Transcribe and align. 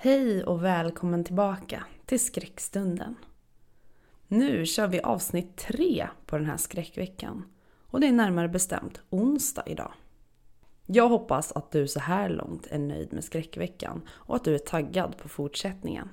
Hej 0.00 0.44
och 0.44 0.64
välkommen 0.64 1.24
tillbaka 1.24 1.84
till 2.06 2.20
Skräckstunden. 2.20 3.14
Nu 4.28 4.66
kör 4.66 4.86
vi 4.86 5.00
avsnitt 5.00 5.56
tre 5.56 6.08
på 6.26 6.36
den 6.36 6.46
här 6.46 6.56
skräckveckan 6.56 7.44
och 7.86 8.00
det 8.00 8.06
är 8.06 8.12
närmare 8.12 8.48
bestämt 8.48 9.00
onsdag 9.10 9.62
idag. 9.66 9.92
Jag 10.86 11.08
hoppas 11.08 11.52
att 11.52 11.70
du 11.70 11.88
så 11.88 12.00
här 12.00 12.28
långt 12.28 12.66
är 12.66 12.78
nöjd 12.78 13.12
med 13.12 13.24
skräckveckan 13.24 14.02
och 14.08 14.36
att 14.36 14.44
du 14.44 14.54
är 14.54 14.58
taggad 14.58 15.18
på 15.18 15.28
fortsättningen. 15.28 16.08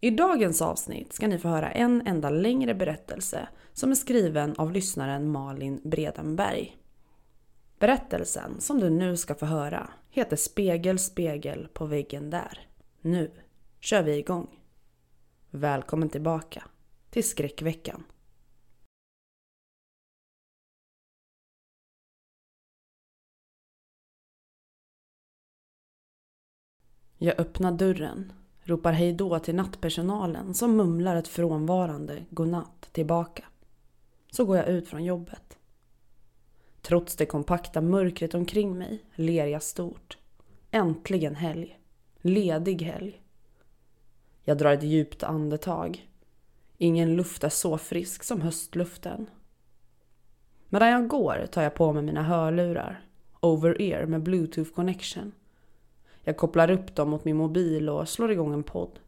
I 0.00 0.10
dagens 0.10 0.62
avsnitt 0.62 1.12
ska 1.12 1.28
ni 1.28 1.38
få 1.38 1.48
höra 1.48 1.70
en 1.70 2.06
enda 2.06 2.30
längre 2.30 2.74
berättelse 2.74 3.48
som 3.72 3.90
är 3.90 3.94
skriven 3.94 4.54
av 4.58 4.72
lyssnaren 4.72 5.30
Malin 5.30 5.80
Bredenberg. 5.84 6.76
Berättelsen 7.78 8.60
som 8.60 8.80
du 8.80 8.90
nu 8.90 9.16
ska 9.16 9.34
få 9.34 9.46
höra 9.46 9.90
heter 10.10 10.36
Spegel, 10.36 10.98
spegel 10.98 11.68
på 11.72 11.86
väggen 11.86 12.30
där. 12.30 12.67
Nu 13.00 13.30
kör 13.80 14.02
vi 14.02 14.16
igång. 14.16 14.60
Välkommen 15.50 16.08
tillbaka 16.08 16.64
till 17.10 17.28
skräckveckan. 17.28 18.04
Jag 27.18 27.40
öppnar 27.40 27.72
dörren, 27.72 28.32
ropar 28.62 28.92
hejdå 28.92 29.38
till 29.38 29.54
nattpersonalen 29.54 30.54
som 30.54 30.76
mumlar 30.76 31.16
ett 31.16 31.28
frånvarande 31.28 32.24
godnatt 32.30 32.88
tillbaka. 32.92 33.44
Så 34.30 34.44
går 34.44 34.56
jag 34.56 34.68
ut 34.68 34.88
från 34.88 35.04
jobbet. 35.04 35.58
Trots 36.82 37.16
det 37.16 37.26
kompakta 37.26 37.80
mörkret 37.80 38.34
omkring 38.34 38.78
mig 38.78 39.04
ler 39.14 39.46
jag 39.46 39.62
stort. 39.62 40.18
Äntligen 40.70 41.34
helg. 41.34 41.77
Ledig 42.20 42.82
helg. 42.82 43.22
Jag 44.44 44.58
drar 44.58 44.72
ett 44.72 44.82
djupt 44.82 45.22
andetag. 45.22 46.08
Ingen 46.78 47.16
luft 47.16 47.44
är 47.44 47.48
så 47.48 47.78
frisk 47.78 48.22
som 48.22 48.40
höstluften. 48.40 49.30
Medan 50.68 50.88
jag 50.88 51.08
går 51.08 51.46
tar 51.52 51.62
jag 51.62 51.74
på 51.74 51.92
mig 51.92 52.02
mina 52.02 52.22
hörlurar, 52.22 53.04
over-ear 53.40 54.06
med 54.06 54.22
bluetooth 54.22 54.70
connection. 54.74 55.32
Jag 56.24 56.36
kopplar 56.36 56.70
upp 56.70 56.94
dem 56.94 57.10
mot 57.10 57.24
min 57.24 57.36
mobil 57.36 57.88
och 57.88 58.08
slår 58.08 58.32
igång 58.32 58.54
en 58.54 58.62
podd. 58.62 58.98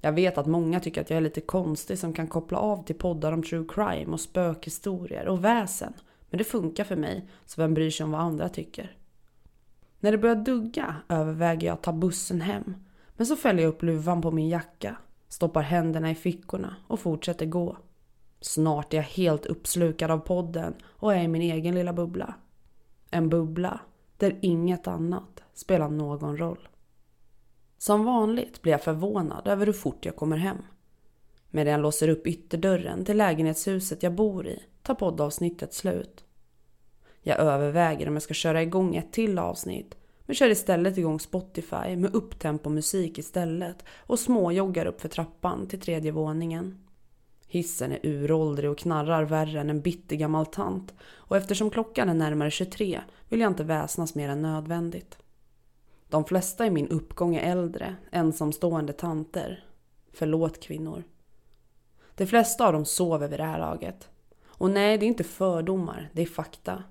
Jag 0.00 0.12
vet 0.12 0.38
att 0.38 0.46
många 0.46 0.80
tycker 0.80 1.00
att 1.00 1.10
jag 1.10 1.16
är 1.16 1.20
lite 1.20 1.40
konstig 1.40 1.98
som 1.98 2.12
kan 2.12 2.26
koppla 2.26 2.58
av 2.58 2.84
till 2.84 2.98
poddar 2.98 3.32
om 3.32 3.42
true 3.42 3.66
crime 3.68 4.12
och 4.12 4.20
spökhistorier 4.20 5.28
och 5.28 5.44
väsen. 5.44 5.92
Men 6.30 6.38
det 6.38 6.44
funkar 6.44 6.84
för 6.84 6.96
mig, 6.96 7.28
så 7.46 7.62
vem 7.62 7.74
bryr 7.74 7.90
sig 7.90 8.04
om 8.04 8.10
vad 8.10 8.20
andra 8.20 8.48
tycker? 8.48 8.96
När 10.00 10.12
det 10.12 10.18
börjar 10.18 10.36
dugga 10.36 10.96
överväger 11.08 11.66
jag 11.66 11.74
att 11.74 11.82
ta 11.82 11.92
bussen 11.92 12.40
hem 12.40 12.74
men 13.16 13.26
så 13.26 13.36
fäller 13.36 13.62
jag 13.62 13.68
upp 13.68 13.82
luvan 13.82 14.22
på 14.22 14.30
min 14.30 14.48
jacka, 14.48 14.96
stoppar 15.28 15.62
händerna 15.62 16.10
i 16.10 16.14
fickorna 16.14 16.76
och 16.86 17.00
fortsätter 17.00 17.46
gå. 17.46 17.76
Snart 18.40 18.92
är 18.92 18.96
jag 18.96 19.04
helt 19.04 19.46
uppslukad 19.46 20.10
av 20.10 20.18
podden 20.18 20.74
och 20.84 21.14
är 21.14 21.22
i 21.22 21.28
min 21.28 21.42
egen 21.42 21.74
lilla 21.74 21.92
bubbla. 21.92 22.34
En 23.10 23.28
bubbla 23.28 23.80
där 24.16 24.38
inget 24.42 24.86
annat 24.86 25.42
spelar 25.54 25.88
någon 25.88 26.36
roll. 26.36 26.68
Som 27.78 28.04
vanligt 28.04 28.62
blir 28.62 28.72
jag 28.72 28.82
förvånad 28.82 29.48
över 29.48 29.66
hur 29.66 29.72
fort 29.72 30.06
jag 30.06 30.16
kommer 30.16 30.36
hem. 30.36 30.58
Medan 31.50 31.72
jag 31.72 31.80
låser 31.80 32.08
upp 32.08 32.26
ytterdörren 32.26 33.04
till 33.04 33.16
lägenhetshuset 33.16 34.02
jag 34.02 34.14
bor 34.14 34.46
i 34.46 34.62
tar 34.82 34.94
poddavsnittet 34.94 35.74
slut. 35.74 36.24
Jag 37.22 37.38
överväger 37.38 38.08
om 38.08 38.14
jag 38.14 38.22
ska 38.22 38.34
köra 38.34 38.62
igång 38.62 38.96
ett 38.96 39.12
till 39.12 39.38
avsnitt 39.38 39.96
men 40.30 40.34
kör 40.34 40.50
istället 40.50 40.98
igång 40.98 41.20
Spotify 41.20 41.96
med 41.96 42.14
upptempo 42.14 42.70
musik 42.70 43.18
istället 43.18 43.84
och 43.96 44.18
småjoggar 44.18 44.86
upp 44.86 45.00
för 45.00 45.08
trappan 45.08 45.66
till 45.66 45.80
tredje 45.80 46.12
våningen. 46.12 46.78
Hissen 47.46 47.92
är 47.92 47.98
uråldrig 48.02 48.70
och 48.70 48.78
knarrar 48.78 49.22
värre 49.22 49.60
än 49.60 49.70
en 49.70 49.80
bitter 49.80 50.16
gammal 50.16 50.46
tant 50.46 50.94
och 51.02 51.36
eftersom 51.36 51.70
klockan 51.70 52.08
är 52.08 52.14
närmare 52.14 52.50
23 52.50 53.00
vill 53.28 53.40
jag 53.40 53.50
inte 53.50 53.64
väsnas 53.64 54.14
mer 54.14 54.28
än 54.28 54.42
nödvändigt. 54.42 55.18
De 56.08 56.24
flesta 56.24 56.66
i 56.66 56.70
min 56.70 56.88
uppgång 56.88 57.36
är 57.36 57.52
äldre, 57.52 57.96
ensamstående 58.10 58.92
tanter. 58.92 59.64
Förlåt 60.12 60.60
kvinnor. 60.60 61.04
De 62.14 62.26
flesta 62.26 62.66
av 62.66 62.72
dem 62.72 62.84
sover 62.84 63.28
vid 63.28 63.40
det 63.40 63.44
här 63.44 63.58
laget. 63.58 64.08
Och 64.46 64.70
nej, 64.70 64.98
det 64.98 65.06
är 65.06 65.08
inte 65.08 65.24
fördomar, 65.24 66.10
det 66.12 66.22
är 66.22 66.26
fakta. 66.26 66.82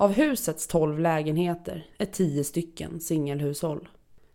Av 0.00 0.12
husets 0.12 0.66
12 0.66 0.98
lägenheter 0.98 1.86
är 1.98 2.06
10 2.06 2.44
stycken 2.44 3.00
singelhushåll. 3.00 3.88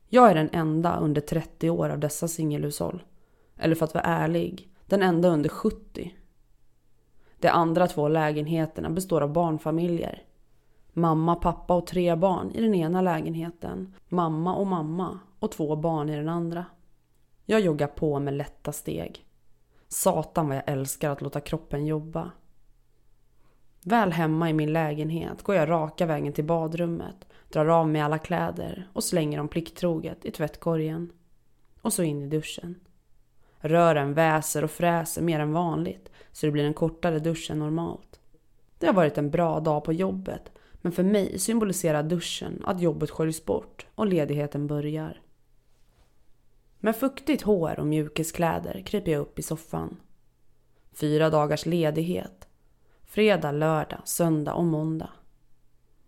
Jag 0.08 0.30
är 0.30 0.36
den 0.36 0.50
enda 0.52 1.00
under 1.00 1.22
30 1.22 1.70
år 1.70 1.90
av 1.90 2.00
dessa 2.00 2.28
singelhushåll. 2.28 3.04
Eller 3.58 3.76
för 3.76 3.86
att 3.86 3.94
vara 3.94 4.04
ärlig, 4.04 4.70
den 4.86 5.02
enda 5.02 5.30
under 5.30 5.50
70. 5.50 6.16
De 7.40 7.48
andra 7.48 7.88
två 7.88 8.08
lägenheterna 8.08 8.90
består 8.90 9.22
av 9.22 9.34
barnfamiljer. 9.34 10.24
Mamma, 10.94 11.36
pappa 11.36 11.74
och 11.74 11.88
tre 11.88 12.16
barn 12.16 12.52
i 12.52 12.62
den 12.62 12.76
ena 12.76 13.02
lägenheten. 13.02 13.94
Mamma 14.10 14.56
och 14.56 14.68
mamma 14.68 15.20
och 15.40 15.52
två 15.52 15.76
barn 15.76 16.10
i 16.10 16.16
den 16.16 16.30
andra. 16.30 16.66
Jag 17.46 17.60
joggar 17.60 17.88
på 17.88 18.20
med 18.20 18.34
lätta 18.34 18.72
steg. 18.72 19.26
Satan 19.88 20.48
vad 20.48 20.58
jag 20.58 20.70
älskar 20.70 21.10
att 21.10 21.22
låta 21.22 21.40
kroppen 21.42 21.86
jobba. 21.86 22.32
Väl 23.88 24.12
hemma 24.12 24.50
i 24.50 24.54
min 24.54 24.74
lägenhet 24.74 25.44
går 25.44 25.56
jag 25.56 25.70
raka 25.70 26.06
vägen 26.06 26.34
till 26.34 26.44
badrummet, 26.44 27.28
drar 27.50 27.66
av 27.66 27.90
mig 27.90 28.02
alla 28.02 28.18
kläder 28.18 28.88
och 28.94 29.04
slänger 29.04 29.38
dem 29.38 29.48
plikttroget 29.48 30.26
i 30.26 30.32
tvättkorgen. 30.32 31.12
Och 31.82 31.94
så 31.94 32.04
in 32.04 32.24
i 32.24 32.28
duschen. 32.28 32.76
Rören 33.60 34.14
väser 34.14 34.64
och 34.64 34.72
fräser 34.72 35.22
mer 35.22 35.40
än 35.40 35.54
vanligt 35.54 36.12
så 36.32 36.46
det 36.46 36.52
blir 36.52 36.64
en 36.64 36.74
kortare 36.74 37.20
dusch 37.20 37.52
än 37.52 37.60
normalt. 37.60 38.20
Det 38.80 38.88
har 38.88 38.94
varit 38.94 39.18
en 39.18 39.30
bra 39.30 39.60
dag 39.60 39.84
på 39.84 39.94
jobbet 39.94 40.52
men 40.74 40.92
för 40.92 41.04
mig 41.04 41.40
symboliserar 41.40 42.04
duschen 42.04 42.62
att 42.66 42.82
jobbet 42.82 43.12
sköljs 43.12 43.46
bort 43.46 43.88
och 43.96 44.08
ledigheten 44.08 44.68
börjar. 44.68 45.22
Med 46.80 46.96
fuktigt 46.96 47.42
hår 47.42 47.80
och 47.80 47.88
mjukiskläder 47.88 48.84
kryper 48.86 49.12
jag 49.12 49.22
upp 49.22 49.40
i 49.40 49.44
soffan. 49.44 49.98
Fyra 50.94 51.30
dagars 51.30 51.66
ledighet 51.66 52.45
Fredag, 53.16 53.52
lördag, 53.52 54.02
söndag 54.04 54.54
och 54.54 54.66
måndag. 54.66 55.10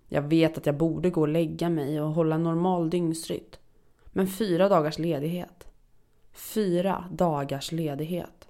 Jag 0.07 0.21
vet 0.21 0.57
att 0.57 0.65
jag 0.65 0.77
borde 0.77 1.09
gå 1.09 1.21
och 1.21 1.27
lägga 1.27 1.69
mig 1.69 2.01
och 2.01 2.09
hålla 2.09 2.38
normal 2.38 2.89
dygnsrytm. 2.89 3.56
Men 4.06 4.27
fyra 4.27 4.69
dagars 4.69 5.00
ledighet. 5.00 5.68
Fyra 6.33 7.06
dagars 7.12 7.71
ledighet. 7.71 8.48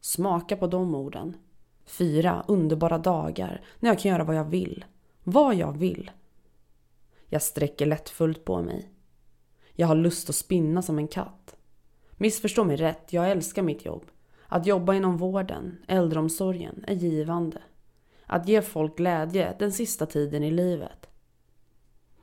Smaka 0.00 0.56
på 0.56 0.66
de 0.66 0.94
orden. 0.94 1.36
Fyra 1.84 2.44
underbara 2.48 2.98
dagar 2.98 3.64
när 3.80 3.90
jag 3.90 3.98
kan 3.98 4.10
göra 4.10 4.24
vad 4.24 4.36
jag 4.36 4.44
vill. 4.44 4.84
Vad 5.24 5.54
jag 5.54 5.78
vill. 5.78 6.10
Jag 7.26 7.42
sträcker 7.42 7.86
lättfullt 7.86 8.44
på 8.44 8.62
mig. 8.62 8.90
Jag 9.72 9.86
har 9.86 9.96
lust 9.96 10.28
att 10.28 10.36
spinna 10.36 10.82
som 10.82 10.98
en 10.98 11.08
katt. 11.08 11.56
Missförstå 12.12 12.64
mig 12.64 12.76
rätt, 12.76 13.12
jag 13.12 13.30
älskar 13.30 13.62
mitt 13.62 13.84
jobb. 13.84 14.04
Att 14.46 14.66
jobba 14.66 14.94
inom 14.94 15.16
vården, 15.16 15.78
äldreomsorgen, 15.86 16.84
är 16.86 16.94
givande. 16.94 17.62
Att 18.28 18.48
ge 18.48 18.62
folk 18.62 18.96
glädje 18.96 19.56
den 19.58 19.72
sista 19.72 20.06
tiden 20.06 20.44
i 20.44 20.50
livet. 20.50 21.08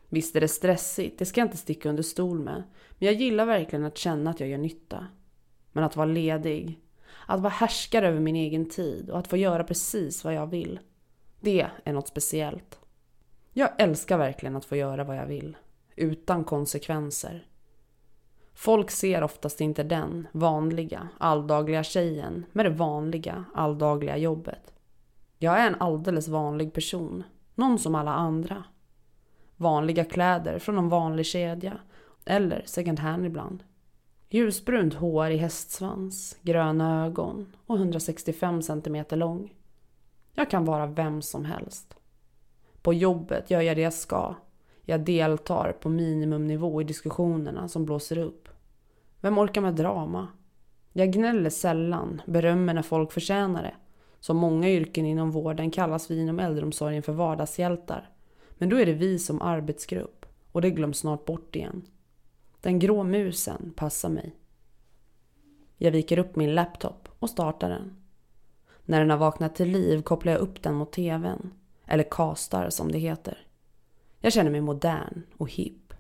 Visst 0.10 0.36
är 0.36 0.42
det 0.42 0.48
stressigt, 0.48 1.20
det 1.20 1.26
ska 1.26 1.42
jag 1.42 1.46
inte 1.48 1.58
sticka 1.58 1.90
under 1.90 2.04
stol 2.04 2.40
med. 2.40 2.64
Men 2.92 3.06
jag 3.06 3.14
gillar 3.14 3.46
verkligen 3.46 3.86
att 3.86 3.98
känna 3.98 4.30
att 4.30 4.40
jag 4.40 4.50
gör 4.50 4.58
nytta. 4.58 5.08
Men 5.72 5.84
att 5.84 5.96
vara 5.96 6.06
ledig, 6.06 6.80
att 7.28 7.40
vara 7.40 7.54
härskare 7.54 8.08
över 8.08 8.20
min 8.20 8.36
egen 8.36 8.70
tid 8.70 9.10
och 9.10 9.20
att 9.20 9.28
få 9.28 9.38
göra 9.38 9.64
precis 9.64 10.24
vad 10.24 10.34
jag 10.34 10.48
vill. 10.48 10.80
Det 11.40 11.68
är 11.84 11.94
något 11.94 12.08
speciellt. 12.08 12.80
Jag 13.54 13.70
älskar 13.78 14.18
verkligen 14.18 14.56
att 14.56 14.66
få 14.66 14.76
göra 14.76 15.04
vad 15.04 15.18
jag 15.18 15.28
vill. 15.28 15.58
Utan 15.96 16.44
konsekvenser. 16.44 17.48
Folk 18.54 18.92
ser 18.92 19.24
oftast 19.24 19.62
inte 19.62 19.84
den 19.84 20.28
vanliga, 20.32 21.10
alldagliga 21.18 21.84
tjejen 21.84 22.46
med 22.52 22.66
det 22.66 22.70
vanliga, 22.70 23.46
alldagliga 23.54 24.18
jobbet. 24.18 24.75
Jag 25.46 25.60
är 25.60 25.68
en 25.68 25.76
alldeles 25.82 26.28
vanlig 26.28 26.74
person. 26.74 27.24
Någon 27.56 27.80
som 27.80 27.96
alla 27.96 28.14
andra. 28.14 28.64
Vanliga 29.58 30.06
kläder 30.06 30.60
från 30.60 30.78
en 30.78 30.90
vanlig 30.90 31.26
kedja. 31.26 31.78
Eller 32.26 32.64
second 32.66 33.00
hand 33.00 33.26
ibland. 33.26 33.64
Ljusbrunt 34.30 34.94
hår 34.94 35.30
i 35.30 35.38
hästsvans, 35.38 36.38
gröna 36.42 37.06
ögon 37.06 37.56
och 37.66 37.76
165 37.76 38.62
cm 38.62 39.06
lång. 39.10 39.54
Jag 40.34 40.50
kan 40.50 40.66
vara 40.66 40.86
vem 40.86 41.22
som 41.22 41.46
helst. 41.46 41.96
På 42.82 42.94
jobbet 42.94 43.52
gör 43.52 43.62
jag 43.62 43.78
det 43.78 43.82
jag 43.82 43.94
ska. 43.94 44.36
Jag 44.82 45.02
deltar 45.02 45.72
på 45.72 45.90
minimumnivå 45.90 46.82
i 46.82 46.84
diskussionerna 46.84 47.68
som 47.68 47.86
blåser 47.86 48.18
upp. 48.18 48.50
Vem 49.22 49.38
orkar 49.38 49.62
med 49.62 49.76
drama? 49.76 50.28
Jag 50.94 51.12
gnäller 51.12 51.50
sällan, 51.50 52.22
berömmer 52.26 52.74
när 52.74 52.82
folk 52.82 53.12
förtjänar 53.12 53.64
det. 53.64 53.76
Som 54.26 54.38
många 54.38 54.70
yrken 54.70 55.06
inom 55.06 55.32
vården 55.32 55.72
kallas 55.72 56.12
vi 56.12 56.20
inom 56.20 56.40
äldreomsorgen 56.40 57.04
för 57.04 57.14
vardagshjältar. 57.14 58.10
Men 58.50 58.70
då 58.70 58.76
är 58.76 58.86
det 58.86 58.94
vi 58.94 59.20
som 59.20 59.42
arbetsgrupp 59.42 60.26
och 60.52 60.62
det 60.62 60.72
glöms 60.72 60.98
snart 60.98 61.26
bort 61.26 61.56
igen. 61.56 61.88
Den 62.62 62.80
grå 62.80 63.04
musen 63.04 63.74
passar 63.76 64.10
mig. 64.10 64.36
Jag 65.78 65.92
viker 65.92 66.20
upp 66.20 66.36
min 66.36 66.56
laptop 66.56 67.10
och 67.20 67.30
startar 67.30 67.70
den. 67.70 67.96
När 68.86 69.00
den 69.00 69.10
har 69.10 69.18
vaknat 69.18 69.56
till 69.56 69.72
liv 69.72 70.02
kopplar 70.02 70.32
jag 70.32 70.42
upp 70.42 70.64
den 70.64 70.76
mot 70.76 70.92
tvn. 70.92 71.52
Eller 71.86 72.04
kastar 72.12 72.70
som 72.70 72.92
det 72.92 73.00
heter. 73.00 73.48
Jag 74.20 74.34
känner 74.34 74.52
mig 74.52 74.62
modern 74.62 75.24
och 75.38 75.52
hipp. 75.52 75.94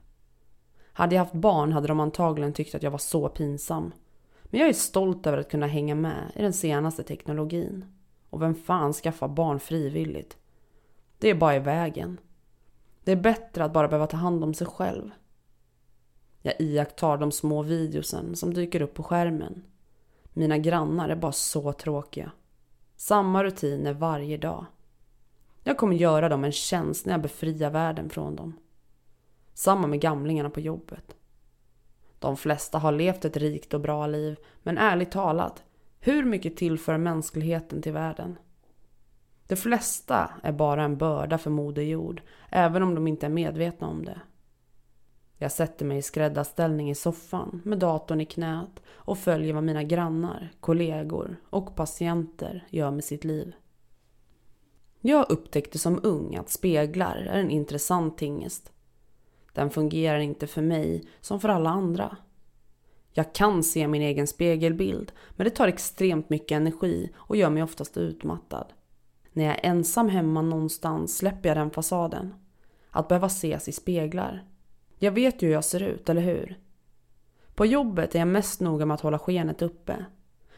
Hade 0.93 1.15
jag 1.15 1.21
haft 1.23 1.33
barn 1.33 1.71
hade 1.71 1.87
de 1.87 1.99
antagligen 1.99 2.53
tyckt 2.53 2.75
att 2.75 2.83
jag 2.83 2.91
var 2.91 2.97
så 2.97 3.29
pinsam. 3.29 3.91
Men 4.43 4.59
jag 4.59 4.69
är 4.69 4.73
stolt 4.73 5.27
över 5.27 5.37
att 5.37 5.51
kunna 5.51 5.67
hänga 5.67 5.95
med 5.95 6.31
i 6.35 6.41
den 6.41 6.53
senaste 6.53 7.03
teknologin. 7.03 7.85
Och 8.35 8.41
vem 8.41 8.55
fan 8.55 8.93
skaffar 8.93 9.27
barn 9.27 9.59
frivilligt? 9.59 10.37
Det 11.17 11.29
är 11.29 11.35
bara 11.35 11.55
i 11.55 11.59
vägen. 11.59 12.19
Det 13.03 13.11
är 13.11 13.15
bättre 13.15 13.63
att 13.63 13.73
bara 13.73 13.87
behöva 13.87 14.07
ta 14.07 14.17
hand 14.17 14.43
om 14.43 14.53
sig 14.53 14.67
själv. 14.67 15.11
Jag 16.41 16.53
iakttar 16.59 17.17
de 17.17 17.31
små 17.31 17.63
videosen 17.63 18.35
som 18.35 18.53
dyker 18.53 18.81
upp 18.81 18.93
på 18.93 19.03
skärmen. 19.03 19.63
Mina 20.33 20.57
grannar 20.57 21.09
är 21.09 21.15
bara 21.15 21.31
så 21.31 21.73
tråkiga. 21.73 22.31
Samma 22.95 23.43
rutiner 23.43 23.93
varje 23.93 24.37
dag. 24.37 24.65
Jag 25.63 25.77
kommer 25.77 25.95
göra 25.95 26.29
dem 26.29 26.43
en 26.43 26.51
tjänst 26.51 27.05
när 27.05 27.13
jag 27.13 27.21
befriar 27.21 27.69
världen 27.69 28.09
från 28.09 28.35
dem. 28.35 28.59
Samma 29.53 29.87
med 29.87 30.01
gamlingarna 30.01 30.49
på 30.49 30.59
jobbet. 30.59 31.15
De 32.19 32.37
flesta 32.37 32.77
har 32.77 32.91
levt 32.91 33.25
ett 33.25 33.37
rikt 33.37 33.73
och 33.73 33.81
bra 33.81 34.07
liv, 34.07 34.37
men 34.63 34.77
ärligt 34.77 35.11
talat, 35.11 35.63
hur 36.05 36.25
mycket 36.25 36.57
tillför 36.57 36.97
mänskligheten 36.97 37.81
till 37.81 37.93
världen? 37.93 38.37
De 39.47 39.55
flesta 39.55 40.31
är 40.43 40.51
bara 40.51 40.83
en 40.83 40.97
börda 40.97 41.37
för 41.37 41.49
Moder 41.49 41.81
Jord, 41.81 42.21
även 42.49 42.83
om 42.83 42.95
de 42.95 43.07
inte 43.07 43.25
är 43.25 43.29
medvetna 43.29 43.87
om 43.87 44.05
det. 44.05 44.21
Jag 45.37 45.51
sätter 45.51 45.85
mig 45.85 45.97
i 45.97 46.01
skräddarställning 46.01 46.89
i 46.89 46.95
soffan 46.95 47.61
med 47.65 47.79
datorn 47.79 48.21
i 48.21 48.25
knät 48.25 48.81
och 48.87 49.17
följer 49.17 49.53
vad 49.53 49.63
mina 49.63 49.83
grannar, 49.83 50.51
kollegor 50.59 51.35
och 51.49 51.75
patienter 51.75 52.67
gör 52.69 52.91
med 52.91 53.03
sitt 53.03 53.23
liv. 53.23 53.55
Jag 55.01 55.31
upptäckte 55.31 55.79
som 55.79 55.99
ung 56.03 56.35
att 56.35 56.49
speglar 56.49 57.15
är 57.15 57.39
en 57.39 57.49
intressant 57.49 58.17
tingest. 58.17 58.71
Den 59.53 59.69
fungerar 59.69 60.19
inte 60.19 60.47
för 60.47 60.61
mig 60.61 61.07
som 61.21 61.39
för 61.39 61.49
alla 61.49 61.69
andra. 61.69 62.17
Jag 63.17 63.33
kan 63.33 63.63
se 63.63 63.87
min 63.87 64.01
egen 64.01 64.27
spegelbild, 64.27 65.11
men 65.35 65.45
det 65.45 65.51
tar 65.51 65.67
extremt 65.67 66.29
mycket 66.29 66.55
energi 66.55 67.11
och 67.15 67.35
gör 67.35 67.49
mig 67.49 67.63
oftast 67.63 67.97
utmattad. 67.97 68.73
När 69.33 69.43
jag 69.43 69.53
är 69.53 69.69
ensam 69.69 70.09
hemma 70.09 70.41
någonstans 70.41 71.17
släpper 71.17 71.49
jag 71.49 71.57
den 71.57 71.71
fasaden. 71.71 72.33
Att 72.89 73.07
behöva 73.07 73.27
ses 73.27 73.67
i 73.67 73.71
speglar. 73.71 74.43
Jag 74.99 75.11
vet 75.11 75.41
ju 75.41 75.47
hur 75.47 75.53
jag 75.53 75.65
ser 75.65 75.83
ut, 75.83 76.09
eller 76.09 76.21
hur? 76.21 76.59
På 77.55 77.65
jobbet 77.65 78.15
är 78.15 78.19
jag 78.19 78.27
mest 78.27 78.61
noga 78.61 78.85
med 78.85 78.95
att 78.95 79.01
hålla 79.01 79.19
skenet 79.19 79.61
uppe. 79.61 80.05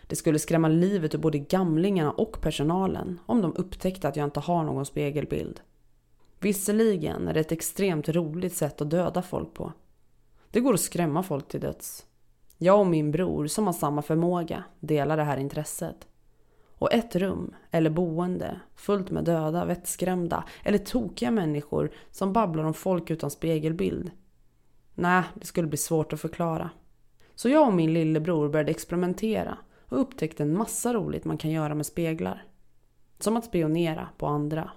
Det 0.07 0.15
skulle 0.15 0.39
skrämma 0.39 0.68
livet 0.68 1.15
ur 1.15 1.19
både 1.19 1.39
gamlingarna 1.39 2.12
och 2.12 2.42
personalen 2.42 3.19
om 3.25 3.42
de 3.42 3.56
upptäckte 3.56 4.07
att 4.07 4.15
jag 4.15 4.24
inte 4.24 4.39
har 4.39 4.63
någon 4.63 4.86
spegelbild. 4.86 5.62
Visserligen 6.39 7.27
är 7.27 7.33
det 7.33 7.39
ett 7.39 7.51
extremt 7.51 8.09
roligt 8.09 8.56
sätt 8.56 8.81
att 8.81 8.89
döda 8.89 9.21
folk 9.21 9.54
på. 9.54 9.74
Det 10.51 10.59
går 10.59 10.74
att 10.74 10.80
skrämma 10.80 11.24
folk 11.24 11.48
till 11.48 11.62
döds. 11.62 12.06
Jag 12.57 12.80
och 12.80 12.88
min 12.88 13.12
bror, 13.12 13.48
som 13.48 13.65
har 13.65 13.74
samma 13.74 14.01
förmåga, 14.01 14.63
delar 14.80 15.18
det 15.18 15.24
här 15.24 15.38
intresset. 15.38 16.07
Och 16.80 16.94
ett 16.94 17.15
rum, 17.15 17.56
eller 17.71 17.89
boende, 17.89 18.59
fullt 18.75 19.12
med 19.12 19.24
döda, 19.24 19.65
vettskrämda 19.65 20.44
eller 20.63 20.77
tokiga 20.77 21.31
människor 21.31 21.92
som 22.12 22.33
babblar 22.33 22.63
om 22.63 22.74
folk 22.74 23.09
utan 23.09 23.31
spegelbild. 23.31 24.12
Nej, 24.95 25.24
det 25.36 25.45
skulle 25.45 25.68
bli 25.68 25.77
svårt 25.77 26.13
att 26.13 26.21
förklara. 26.21 26.69
Så 27.36 27.50
jag 27.50 27.68
och 27.68 27.74
min 27.74 27.94
lillebror 27.94 28.50
började 28.50 28.71
experimentera 28.71 29.57
och 29.86 30.01
upptäckte 30.01 30.44
en 30.44 30.57
massa 30.57 30.94
roligt 30.94 31.25
man 31.25 31.38
kan 31.38 31.51
göra 31.51 31.75
med 31.75 31.86
speglar. 31.86 32.45
Som 33.19 33.38
att 33.38 33.45
spionera 33.45 34.09
på 34.18 34.27
andra. 34.27 34.71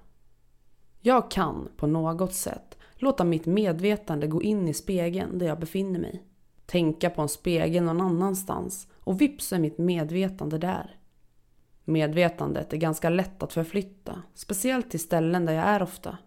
Jag 1.01 1.31
kan, 1.31 1.69
på 1.77 1.87
något 1.87 2.35
sätt, 2.35 2.79
låta 2.95 3.25
mitt 3.25 3.47
medvetande 3.47 4.27
gå 4.27 4.43
in 4.43 4.69
i 4.69 4.75
spegeln 4.75 5.39
där 5.39 5.47
jag 5.47 5.61
befinner 5.61 6.01
mig. 6.01 6.23
Tänka 6.71 7.11
på 7.11 7.23
en 7.23 7.29
spegel 7.29 7.85
någon 7.85 8.01
annanstans 8.01 8.89
och 8.95 9.21
vips 9.21 9.53
är 9.53 9.59
mitt 9.59 9.79
medvetande 9.79 10.59
där. 10.59 10.97
Medvetandet 11.85 12.73
är 12.73 12.77
ganska 12.77 13.09
lätt 13.09 13.43
att 13.43 13.53
förflytta, 13.53 14.23
speciellt 14.35 14.91
till 14.91 15.01
ställen 15.01 15.47
där 15.47 15.53
jag 15.53 15.65
är 15.65 15.83
ofta. 15.83 16.19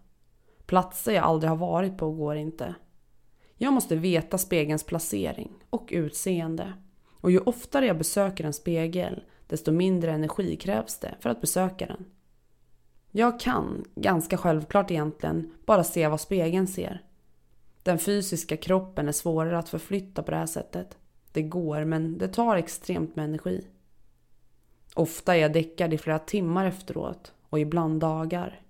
Platser 0.66 1.12
jag 1.12 1.24
aldrig 1.24 1.50
har 1.50 1.56
varit 1.56 1.98
på 1.98 2.10
går 2.10 2.36
inte. 2.36 2.74
Jag 3.56 3.72
måste 3.72 3.96
veta 3.96 4.38
spegelns 4.38 4.84
placering 4.84 5.52
och 5.70 5.88
utseende. 5.92 6.72
Och 7.20 7.30
ju 7.30 7.38
oftare 7.38 7.86
jag 7.86 7.98
besöker 7.98 8.44
en 8.44 8.52
spegel, 8.52 9.24
desto 9.46 9.72
mindre 9.72 10.12
energi 10.12 10.56
krävs 10.56 10.98
det 10.98 11.14
för 11.20 11.30
att 11.30 11.40
besöka 11.40 11.86
den. 11.86 12.04
Jag 13.10 13.40
kan, 13.40 13.84
ganska 13.94 14.36
självklart 14.36 14.90
egentligen, 14.90 15.52
bara 15.66 15.84
se 15.84 16.08
vad 16.08 16.20
spegeln 16.20 16.66
ser. 16.66 17.03
Den 17.84 17.98
fysiska 17.98 18.56
kroppen 18.56 19.08
är 19.08 19.12
svårare 19.12 19.58
att 19.58 19.68
förflytta 19.68 20.22
på 20.22 20.30
det 20.30 20.36
här 20.36 20.46
sättet. 20.46 20.98
Det 21.32 21.42
går, 21.42 21.84
men 21.84 22.18
det 22.18 22.28
tar 22.28 22.56
extremt 22.56 23.16
med 23.16 23.24
energi. 23.24 23.66
Ofta 24.94 25.36
är 25.36 25.40
jag 25.40 25.52
däckad 25.52 25.94
i 25.94 25.98
flera 25.98 26.18
timmar 26.18 26.66
efteråt 26.66 27.32
och 27.48 27.60
ibland 27.60 28.00
dagar. 28.00 28.60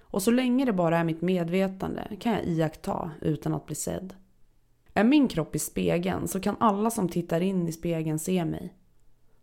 Och 0.00 0.22
så 0.22 0.30
länge 0.30 0.64
det 0.64 0.72
bara 0.72 0.98
är 0.98 1.04
mitt 1.04 1.22
medvetande 1.22 2.16
kan 2.20 2.32
jag 2.32 2.44
iaktta 2.44 3.10
utan 3.20 3.54
att 3.54 3.66
bli 3.66 3.74
sedd. 3.74 4.14
Är 4.94 5.04
min 5.04 5.28
kropp 5.28 5.56
i 5.56 5.58
spegeln 5.58 6.28
så 6.28 6.40
kan 6.40 6.56
alla 6.60 6.90
som 6.90 7.08
tittar 7.08 7.40
in 7.40 7.68
i 7.68 7.72
spegeln 7.72 8.18
se 8.18 8.44
mig. 8.44 8.74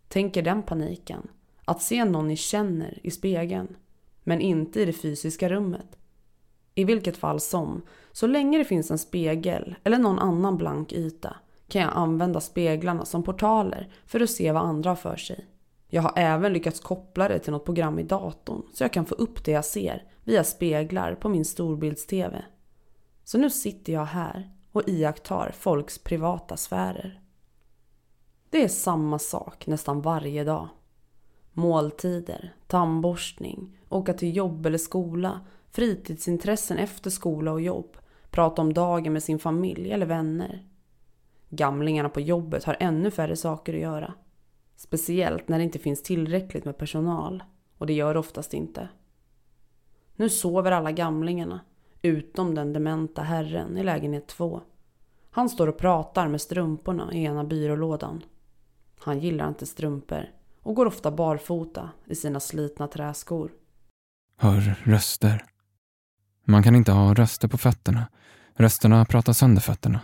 Tänker 0.08 0.42
den 0.42 0.64
paniken. 0.64 1.28
Att 1.66 1.82
se 1.82 2.06
någon 2.06 2.28
ni 2.28 2.36
känner 2.36 3.00
i 3.04 3.12
spegeln. 3.12 3.76
Men 4.24 4.42
inte 4.42 4.82
i 4.82 4.86
det 4.86 4.94
fysiska 4.94 5.50
rummet. 5.50 5.99
I 6.80 6.84
vilket 6.84 7.18
fall 7.18 7.40
som, 7.40 7.82
så 8.12 8.28
länge 8.28 8.58
det 8.58 8.66
finns 8.66 8.92
en 8.92 8.98
spegel 8.98 9.76
eller 9.84 9.98
någon 9.98 10.20
annan 10.20 10.58
blank 10.58 10.94
yta 10.94 11.36
kan 11.68 11.82
jag 11.82 11.92
använda 11.94 12.40
speglarna 12.40 13.06
som 13.06 13.24
portaler 13.24 13.92
för 14.06 14.20
att 14.20 14.30
se 14.30 14.52
vad 14.52 14.64
andra 14.64 14.90
har 14.90 14.96
för 14.96 15.16
sig. 15.16 15.46
Jag 15.88 16.02
har 16.02 16.14
även 16.16 16.54
lyckats 16.54 16.80
koppla 16.80 17.28
det 17.28 17.40
till 17.40 17.52
något 17.52 17.66
program 17.66 18.00
i 18.00 18.04
datorn 18.04 18.62
så 18.74 18.84
jag 18.84 18.94
kan 18.94 19.06
få 19.06 19.16
upp 19.16 19.46
det 19.46 19.52
jag 19.52 19.66
ser 19.66 20.04
via 20.24 20.44
speglar 20.44 21.16
på 21.16 21.30
min 21.30 21.46
storbilds-TV. 21.46 22.46
Så 23.24 23.38
nu 23.38 23.50
sitter 23.50 23.94
jag 23.94 24.06
här 24.06 24.50
och 24.72 24.90
iakttar 24.90 25.52
folks 25.52 26.00
privata 26.00 26.58
sfärer. 26.58 27.22
Det 28.50 28.64
är 28.64 28.68
samma 28.68 29.20
sak 29.20 29.68
nästan 29.68 30.02
varje 30.02 30.44
dag. 30.44 30.68
Måltider, 31.54 32.54
tandborstning, 32.68 33.78
åka 33.90 34.14
till 34.14 34.36
jobb 34.36 34.66
eller 34.66 34.78
skola, 34.78 35.40
fritidsintressen 35.72 36.78
efter 36.78 37.10
skola 37.10 37.52
och 37.52 37.62
jobb, 37.62 37.98
prata 38.30 38.62
om 38.62 38.74
dagen 38.74 39.14
med 39.14 39.24
sin 39.24 39.40
familj 39.40 39.92
eller 39.92 40.06
vänner. 40.06 40.66
Gamlingarna 41.50 42.10
på 42.10 42.20
jobbet 42.20 42.64
har 42.64 42.78
ännu 42.80 43.12
färre 43.12 43.36
saker 43.36 43.74
att 43.74 43.80
göra. 43.80 44.14
Speciellt 44.76 45.48
när 45.48 45.58
det 45.58 45.64
inte 45.64 45.80
finns 45.80 46.04
tillräckligt 46.04 46.66
med 46.66 46.78
personal. 46.78 47.44
Och 47.78 47.88
det 47.88 47.94
gör 47.94 48.14
det 48.14 48.20
oftast 48.20 48.54
inte. 48.54 48.90
Nu 50.16 50.30
sover 50.30 50.72
alla 50.72 50.92
gamlingarna. 50.92 51.60
Utom 52.02 52.56
den 52.56 52.74
dementa 52.74 53.22
herren 53.22 53.78
i 53.78 53.84
lägenhet 53.84 54.28
två. 54.28 54.62
Han 55.32 55.50
står 55.50 55.68
och 55.68 55.78
pratar 55.78 56.28
med 56.28 56.42
strumporna 56.42 57.14
i 57.14 57.24
ena 57.24 57.44
byrålådan. 57.44 58.24
Han 59.00 59.20
gillar 59.20 59.48
inte 59.48 59.66
strumpor 59.66 60.26
och 60.62 60.76
går 60.76 60.86
ofta 60.86 61.12
barfota 61.12 61.90
i 62.06 62.16
sina 62.16 62.40
slitna 62.40 62.88
träskor. 62.88 63.52
Hör 64.38 64.76
röster. 64.84 65.49
Man 66.50 66.64
kan 66.64 66.76
inte 66.76 66.92
ha 66.92 67.14
röster 67.14 67.48
på 67.48 67.58
fötterna. 67.58 68.08
Rösterna 68.56 69.06
pratar 69.06 69.34
sönder 69.34 69.62
fötterna. 69.62 70.00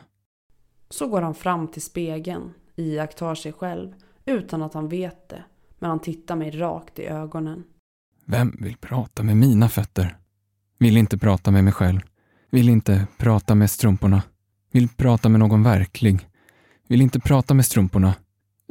Så 0.89 1.07
går 1.07 1.21
han 1.21 1.35
fram 1.35 1.67
till 1.67 1.81
spegeln, 1.81 2.53
iakttar 2.75 3.35
sig 3.35 3.53
själv 3.53 3.93
utan 4.25 4.61
att 4.61 4.73
han 4.73 4.87
vet 4.87 5.29
det, 5.29 5.43
men 5.79 5.89
han 5.89 5.99
tittar 5.99 6.35
mig 6.35 6.51
rakt 6.51 6.99
i 6.99 7.05
ögonen. 7.05 7.63
Vem 8.25 8.57
vill 8.59 8.77
prata 8.77 9.23
med 9.23 9.37
mina 9.37 9.69
fötter? 9.69 10.17
Vill 10.79 10.97
inte 10.97 11.17
prata 11.17 11.51
med 11.51 11.63
mig 11.63 11.73
själv. 11.73 11.99
Vill 12.49 12.69
inte 12.69 13.07
prata 13.17 13.55
med 13.55 13.71
strumporna. 13.71 14.23
Vill 14.71 14.89
prata 14.89 15.29
med 15.29 15.39
någon 15.39 15.63
verklig. 15.63 16.29
Vill 16.87 17.01
inte 17.01 17.19
prata 17.19 17.53
med 17.53 17.65
strumporna. 17.65 18.13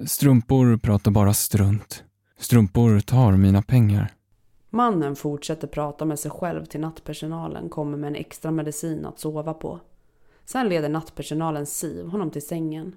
Strumpor 0.07 0.77
pratar 0.77 1.11
bara 1.11 1.35
strunt. 1.35 2.05
Strumpor 2.39 3.01
tar 3.01 3.33
mina 3.33 3.63
pengar. 3.63 4.14
Mannen 4.75 5.17
fortsätter 5.17 5.67
prata 5.67 6.05
med 6.05 6.19
sig 6.19 6.31
själv 6.31 6.65
till 6.65 6.81
nattpersonalen 6.81 7.69
kommer 7.69 7.99
med 7.99 8.09
en 8.09 8.15
extra 8.15 8.51
medicin 8.51 9.07
att 9.07 9.19
sova 9.19 9.55
på. 9.55 9.81
Sen 10.45 10.69
leder 10.69 10.89
nattpersonalen 10.89 11.67
Siv 11.67 12.07
honom 12.07 12.31
till 12.31 12.47
sängen. 12.47 12.95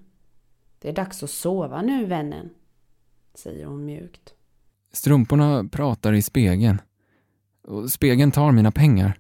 Det 0.79 0.89
är 0.89 0.93
dags 0.93 1.23
att 1.23 1.29
sova 1.29 1.81
nu 1.81 2.05
vännen, 2.05 2.49
säger 3.33 3.65
hon 3.65 3.85
mjukt. 3.85 4.33
Strumporna 4.91 5.69
pratar 5.71 6.13
i 6.13 6.21
spegeln. 6.21 6.81
Och 7.61 7.91
spegeln 7.91 8.31
tar 8.31 8.51
mina 8.51 8.71
pengar. 8.71 9.19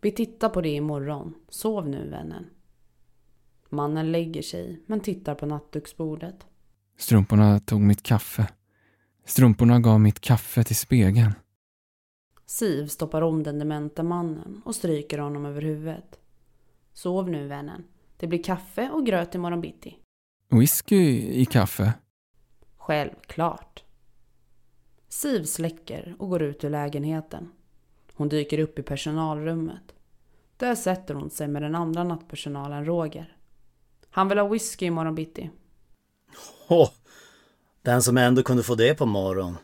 Vi 0.00 0.10
tittar 0.10 0.48
på 0.48 0.60
det 0.60 0.74
imorgon. 0.74 1.34
Sov 1.48 1.88
nu 1.88 2.08
vännen. 2.08 2.46
Mannen 3.68 4.12
lägger 4.12 4.42
sig 4.42 4.80
men 4.86 5.00
tittar 5.00 5.34
på 5.34 5.46
nattduksbordet. 5.46 6.46
Strumporna 6.98 7.60
tog 7.60 7.80
mitt 7.80 8.02
kaffe. 8.02 8.46
Strumporna 9.24 9.80
gav 9.80 10.00
mitt 10.00 10.20
kaffe 10.20 10.64
till 10.64 10.76
spegeln. 10.76 11.32
Siv 12.50 12.86
stoppar 12.86 13.22
om 13.22 13.42
den 13.42 13.58
demente 13.58 14.02
mannen 14.02 14.62
och 14.64 14.74
stryker 14.74 15.18
honom 15.18 15.46
över 15.46 15.62
huvudet. 15.62 16.20
Sov 16.92 17.30
nu 17.30 17.46
vännen. 17.46 17.84
Det 18.16 18.26
blir 18.26 18.42
kaffe 18.42 18.90
och 18.90 19.06
gröt 19.06 19.34
imorgon 19.34 19.60
bitti. 19.60 19.98
Whisky 20.48 21.20
i 21.32 21.44
kaffe. 21.44 21.92
Självklart. 22.76 23.84
Siv 25.08 25.44
släcker 25.44 26.16
och 26.18 26.28
går 26.28 26.42
ut 26.42 26.64
ur 26.64 26.70
lägenheten. 26.70 27.52
Hon 28.14 28.28
dyker 28.28 28.58
upp 28.58 28.78
i 28.78 28.82
personalrummet. 28.82 29.94
Där 30.56 30.74
sätter 30.74 31.14
hon 31.14 31.30
sig 31.30 31.48
med 31.48 31.62
den 31.62 31.74
andra 31.74 32.04
nattpersonalen 32.04 32.84
Roger. 32.84 33.36
Han 34.10 34.28
vill 34.28 34.38
ha 34.38 34.48
whisky 34.48 34.86
imorgon 34.86 35.14
bitti. 35.14 35.50
Åh, 36.68 36.90
den 37.82 38.02
som 38.02 38.16
ändå 38.16 38.42
kunde 38.42 38.62
få 38.62 38.74
det 38.74 38.94
på 38.94 39.06
morgonen. 39.06 39.56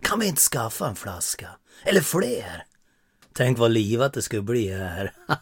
Kan 0.00 0.20
vi 0.20 0.28
inte 0.28 0.40
skaffa 0.40 0.88
en 0.88 0.96
flaska? 0.96 1.48
Eller 1.84 2.00
fler? 2.00 2.64
Tänk 3.32 3.58
vad 3.58 3.70
livat 3.70 4.12
det 4.12 4.22
skulle 4.22 4.42
bli 4.42 4.72
här. 4.72 5.12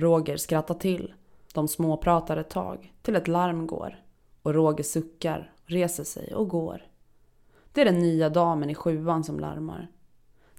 Roger 0.00 0.36
skrattar 0.36 0.74
till. 0.74 1.14
De 1.54 1.68
småpratar 1.68 2.36
ett 2.36 2.50
tag, 2.50 2.92
till 3.02 3.16
ett 3.16 3.28
larm 3.28 3.66
går. 3.66 4.04
Och 4.42 4.54
Roger 4.54 4.84
suckar, 4.84 5.52
reser 5.66 6.04
sig 6.04 6.34
och 6.34 6.48
går. 6.48 6.82
Det 7.72 7.80
är 7.80 7.84
den 7.84 7.98
nya 7.98 8.28
damen 8.28 8.70
i 8.70 8.74
sjuan 8.74 9.24
som 9.24 9.40
larmar. 9.40 9.90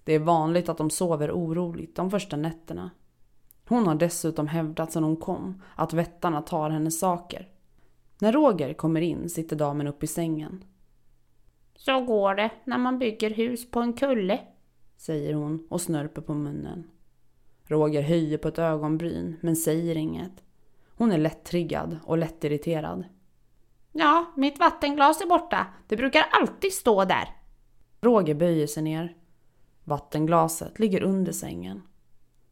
Det 0.03 0.13
är 0.13 0.20
vanligt 0.20 0.70
att 0.70 0.77
de 0.77 0.89
sover 0.89 1.32
oroligt 1.32 1.96
de 1.96 2.12
första 2.12 2.38
nätterna. 2.38 2.91
Hon 3.67 3.88
har 3.88 3.96
dessutom 3.96 4.48
hävdat 4.48 4.91
sedan 4.91 5.03
hon 5.03 5.17
kom 5.17 5.62
att 5.75 5.94
vättarna 5.94 6.41
tar 6.41 6.70
hennes 6.70 7.00
saker. 7.00 7.50
När 8.20 8.34
Roger 8.34 8.74
kommer 8.74 9.01
in 9.01 9.29
sitter 9.29 9.56
damen 9.56 9.88
upp 9.88 10.03
i 10.03 10.08
sängen. 10.08 10.63
Så 11.77 12.01
går 12.01 12.36
det 12.36 12.51
när 12.63 12.77
man 12.77 13.00
bygger 13.00 13.29
hus 13.29 13.72
på 13.72 13.79
en 13.79 13.93
kulle, 13.93 14.39
säger 14.98 15.34
hon 15.34 15.67
och 15.69 15.81
snörper 15.81 16.22
på 16.22 16.34
munnen. 16.34 16.91
Roger 17.63 18.01
höjer 18.01 18.38
på 18.38 18.48
ett 18.48 18.60
ögonbryn 18.60 19.38
men 19.41 19.55
säger 19.55 19.98
inget. 19.98 20.43
Hon 20.96 21.12
är 21.12 21.17
lätt-triggad 21.17 21.98
och 22.03 22.17
lättirriterad. 22.17 23.03
Ja, 23.91 24.34
mitt 24.36 24.60
vattenglas 24.60 25.22
är 25.22 25.25
borta. 25.25 25.67
Det 25.88 25.98
brukar 25.98 26.25
alltid 26.31 26.74
stå 26.74 27.05
där. 27.05 27.29
Roger 28.01 28.36
böjer 28.36 28.67
sig 28.67 28.84
ner. 28.84 29.15
Vattenglaset 29.84 30.79
ligger 30.79 31.03
under 31.03 31.31
sängen. 31.31 31.81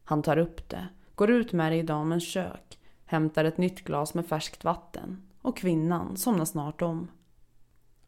Han 0.04 0.22
tar 0.22 0.38
upp 0.38 0.68
det, 0.68 0.88
går 1.14 1.30
ut 1.30 1.52
med 1.52 1.72
det 1.72 1.76
i 1.76 1.82
damens 1.82 2.28
kök, 2.28 2.78
hämtar 3.04 3.44
ett 3.44 3.58
nytt 3.58 3.84
glas 3.84 4.14
med 4.14 4.26
färskt 4.26 4.64
vatten 4.64 5.22
och 5.42 5.56
kvinnan 5.56 6.16
somnar 6.16 6.44
snart 6.44 6.82
om. 6.82 7.08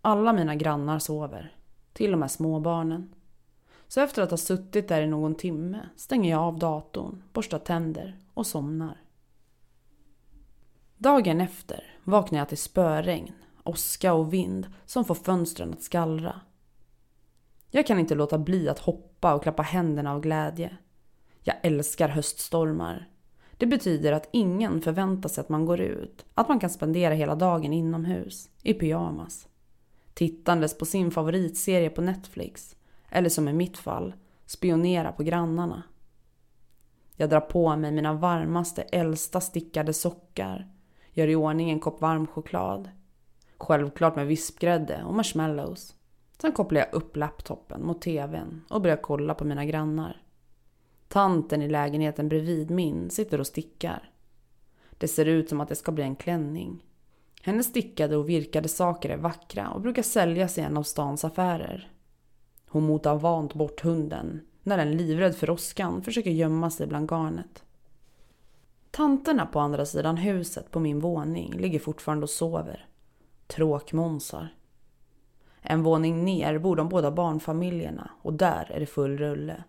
Alla 0.02 0.32
mina 0.32 0.54
grannar 0.54 0.98
sover, 0.98 1.56
till 1.92 2.12
och 2.12 2.18
med 2.18 2.30
småbarnen. 2.30 3.14
Så 3.88 4.00
efter 4.00 4.22
att 4.22 4.30
ha 4.30 4.38
suttit 4.38 4.88
där 4.88 5.02
i 5.02 5.06
någon 5.06 5.34
timme 5.34 5.88
stänger 5.96 6.30
jag 6.30 6.40
av 6.40 6.58
datorn, 6.58 7.22
borstar 7.32 7.58
tänder 7.58 8.18
och 8.34 8.46
somnar. 8.46 9.00
Dagen 10.96 11.40
efter 11.40 11.84
vaknar 12.04 12.38
jag 12.38 12.48
till 12.48 12.58
spöregn, 12.58 13.32
åska 13.64 14.12
och 14.14 14.32
vind 14.32 14.66
som 14.86 15.04
får 15.04 15.14
fönstren 15.14 15.72
att 15.72 15.82
skallra. 15.82 16.40
Jag 17.70 17.86
kan 17.86 17.98
inte 17.98 18.14
låta 18.14 18.38
bli 18.38 18.68
att 18.68 18.78
hoppa 18.78 19.34
och 19.34 19.42
klappa 19.42 19.62
händerna 19.62 20.12
av 20.12 20.20
glädje. 20.20 20.76
Jag 21.42 21.56
älskar 21.62 22.08
höststormar. 22.08 23.08
Det 23.56 23.66
betyder 23.66 24.12
att 24.12 24.28
ingen 24.32 24.80
förväntar 24.80 25.28
sig 25.28 25.40
att 25.40 25.48
man 25.48 25.66
går 25.66 25.80
ut, 25.80 26.24
att 26.34 26.48
man 26.48 26.60
kan 26.60 26.70
spendera 26.70 27.14
hela 27.14 27.34
dagen 27.34 27.72
inomhus, 27.72 28.48
i 28.62 28.74
pyjamas. 28.74 29.48
Tittandes 30.18 30.78
på 30.78 30.84
sin 30.84 31.10
favoritserie 31.10 31.90
på 31.90 32.02
Netflix, 32.02 32.76
eller 33.08 33.28
som 33.28 33.48
i 33.48 33.52
mitt 33.52 33.78
fall, 33.78 34.14
spionera 34.46 35.12
på 35.12 35.22
grannarna. 35.22 35.82
Jag 37.16 37.30
drar 37.30 37.40
på 37.40 37.76
mig 37.76 37.92
mina 37.92 38.12
varmaste, 38.12 38.82
äldsta 38.82 39.40
stickade 39.40 39.92
sockar, 39.92 40.70
gör 41.12 41.28
i 41.28 41.36
ordning 41.36 41.70
en 41.70 41.80
kopp 41.80 42.00
varm 42.00 42.26
choklad. 42.26 42.90
Självklart 43.58 44.16
med 44.16 44.26
vispgrädde 44.26 45.04
och 45.04 45.14
marshmallows. 45.14 45.94
Sen 46.40 46.52
kopplar 46.52 46.80
jag 46.80 46.94
upp 46.94 47.16
laptopen 47.16 47.86
mot 47.86 48.02
tvn 48.02 48.64
och 48.70 48.82
börjar 48.82 49.02
kolla 49.02 49.34
på 49.34 49.44
mina 49.44 49.64
grannar. 49.64 50.22
Tanten 51.08 51.62
i 51.62 51.68
lägenheten 51.68 52.28
bredvid 52.28 52.70
min 52.70 53.10
sitter 53.10 53.40
och 53.40 53.46
stickar. 53.46 54.10
Det 54.90 55.08
ser 55.08 55.26
ut 55.26 55.48
som 55.48 55.60
att 55.60 55.68
det 55.68 55.76
ska 55.76 55.92
bli 55.92 56.04
en 56.04 56.16
klänning. 56.16 56.84
Hennes 57.42 57.66
stickade 57.66 58.16
och 58.16 58.28
virkade 58.28 58.68
saker 58.68 59.10
är 59.10 59.16
vackra 59.16 59.70
och 59.70 59.80
brukar 59.80 60.02
säljas 60.02 60.58
i 60.58 60.60
en 60.60 60.76
av 60.76 60.82
stans 60.82 61.24
affärer. 61.24 61.92
Hon 62.68 62.82
motar 62.82 63.14
vant 63.14 63.54
bort 63.54 63.80
hunden 63.80 64.40
när 64.62 64.76
den 64.76 64.96
livrädd 64.96 65.36
för 65.36 65.50
åskan 65.50 66.02
försöker 66.02 66.30
gömma 66.30 66.70
sig 66.70 66.86
bland 66.86 67.10
garnet. 67.10 67.64
Tanterna 68.90 69.46
på 69.46 69.60
andra 69.60 69.86
sidan 69.86 70.16
huset 70.16 70.70
på 70.70 70.80
min 70.80 71.00
våning 71.00 71.52
ligger 71.52 71.78
fortfarande 71.78 72.22
och 72.22 72.30
sover. 72.30 72.86
Tråkmånsar. 73.46 74.54
En 75.60 75.82
våning 75.82 76.24
ner 76.24 76.58
bor 76.58 76.76
de 76.76 76.88
båda 76.88 77.10
barnfamiljerna 77.10 78.10
och 78.22 78.32
där 78.32 78.70
är 78.74 78.80
det 78.80 78.86
full 78.86 79.18
rulle. 79.18 79.64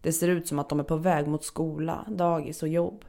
Det 0.00 0.12
ser 0.12 0.28
ut 0.28 0.48
som 0.48 0.58
att 0.58 0.68
de 0.68 0.80
är 0.80 0.84
på 0.84 0.96
väg 0.96 1.26
mot 1.26 1.44
skola, 1.44 2.04
dagis 2.08 2.62
och 2.62 2.68
jobb. 2.68 3.04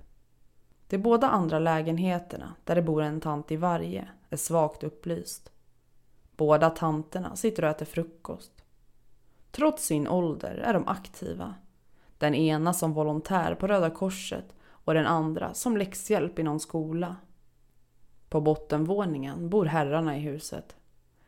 De 0.89 0.97
båda 0.97 1.27
andra 1.27 1.59
lägenheterna, 1.59 2.55
där 2.63 2.75
det 2.75 2.81
bor 2.81 3.01
en 3.01 3.21
tant 3.21 3.51
i 3.51 3.55
varje, 3.55 4.07
är 4.29 4.37
svagt 4.37 4.83
upplyst. 4.83 5.51
Båda 6.35 6.69
tanterna 6.69 7.35
sitter 7.35 7.63
och 7.63 7.69
äter 7.69 7.85
frukost. 7.85 8.51
Trots 9.51 9.85
sin 9.85 10.07
ålder 10.07 10.55
är 10.55 10.73
de 10.73 10.87
aktiva. 10.87 11.55
Den 12.17 12.35
ena 12.35 12.73
som 12.73 12.93
volontär 12.93 13.55
på 13.55 13.67
Röda 13.67 13.89
Korset 13.89 14.45
och 14.61 14.93
den 14.93 15.05
andra 15.05 15.53
som 15.53 15.77
läxhjälp 15.77 16.39
i 16.39 16.43
någon 16.43 16.59
skola. 16.59 17.15
På 18.29 18.41
bottenvåningen 18.41 19.49
bor 19.49 19.65
herrarna 19.65 20.17
i 20.17 20.19
huset. 20.19 20.75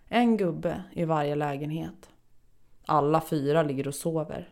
En 0.07 0.37
gubbe 0.37 0.83
i 0.91 1.05
varje 1.05 1.35
lägenhet. 1.35 2.09
Alla 2.85 3.21
fyra 3.21 3.63
ligger 3.63 3.87
och 3.87 3.95
sover. 3.95 4.49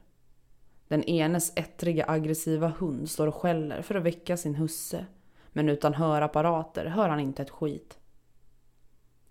Den 0.90 1.04
enes 1.04 1.54
ettriga 1.56 2.06
aggressiva 2.08 2.74
hund 2.80 3.10
står 3.10 3.28
och 3.28 3.36
skäller 3.36 3.82
för 3.82 3.96
att 3.96 4.04
väcka 4.04 4.38
sin 4.38 4.56
husse. 4.56 5.06
Men 5.50 5.70
utan 5.70 5.94
hörapparater 5.94 6.86
hör 6.86 7.10
han 7.10 7.20
inte 7.20 7.42
ett 7.42 7.50
skit. 7.50 8.00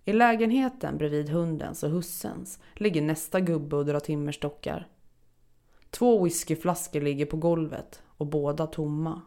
I 0.05 0.13
lägenheten 0.13 0.97
bredvid 0.97 1.29
hundens 1.29 1.83
och 1.83 1.89
hussens 1.89 2.59
ligger 2.73 3.01
nästa 3.01 3.39
gubbe 3.39 3.75
och 3.75 3.85
drar 3.85 3.99
timmerstockar. 3.99 4.87
Två 5.89 6.23
whiskyflaskor 6.23 7.01
ligger 7.01 7.25
på 7.25 7.37
golvet 7.37 8.01
och 8.17 8.27
båda 8.27 8.67
tomma. 8.67 9.21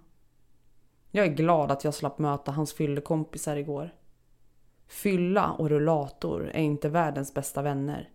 Jag 1.10 1.26
är 1.26 1.34
glad 1.34 1.70
att 1.70 1.84
jag 1.84 1.94
slapp 1.94 2.18
möta 2.18 2.52
hans 2.52 2.72
fyllekompisar 2.72 3.56
igår. 3.56 3.94
Fylla 4.86 5.52
och 5.52 5.68
rullator 5.68 6.50
är 6.54 6.62
inte 6.62 6.88
världens 6.88 7.34
bästa 7.34 7.62
vänner. 7.62 8.10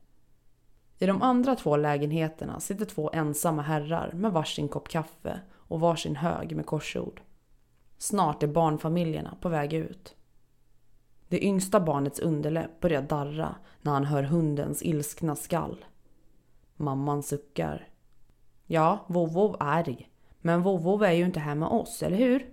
I 1.00 1.06
de 1.06 1.22
andra 1.22 1.56
två 1.56 1.78
lägenheterna 1.78 2.60
sitter 2.60 2.86
två 2.86 3.10
ensamma 3.14 3.62
herrar 3.62 4.12
med 4.14 4.32
varsin 4.32 4.68
kopp 4.68 4.90
kaffe 4.90 5.40
och 5.54 5.80
varsin 5.80 6.16
hög 6.16 6.56
med 6.56 6.66
korsord. 6.66 7.22
Snart 7.98 8.44
är 8.44 8.48
barnfamiljerna 8.48 9.38
på 9.42 9.50
väg 9.50 9.74
ut. 9.74 10.16
Det 11.28 11.46
yngsta 11.46 11.80
barnets 11.80 12.20
underläpp 12.20 12.80
börjar 12.80 13.02
darra 13.02 13.56
när 13.82 13.92
han 13.92 14.06
hör 14.06 14.24
hundens 14.24 14.84
ilskna 14.84 15.36
skall. 15.36 15.86
Mamman 16.76 17.24
suckar. 17.24 17.88
Ja, 18.66 19.06
Vovvov 19.08 19.56
är 19.60 19.66
arg. 19.66 20.10
Men 20.42 20.62
Vovvov 20.62 21.04
är 21.04 21.12
ju 21.12 21.26
inte 21.26 21.40
här 21.40 21.56
med 21.56 21.70
oss, 21.70 22.04
eller 22.04 22.18
hur? 22.18 22.50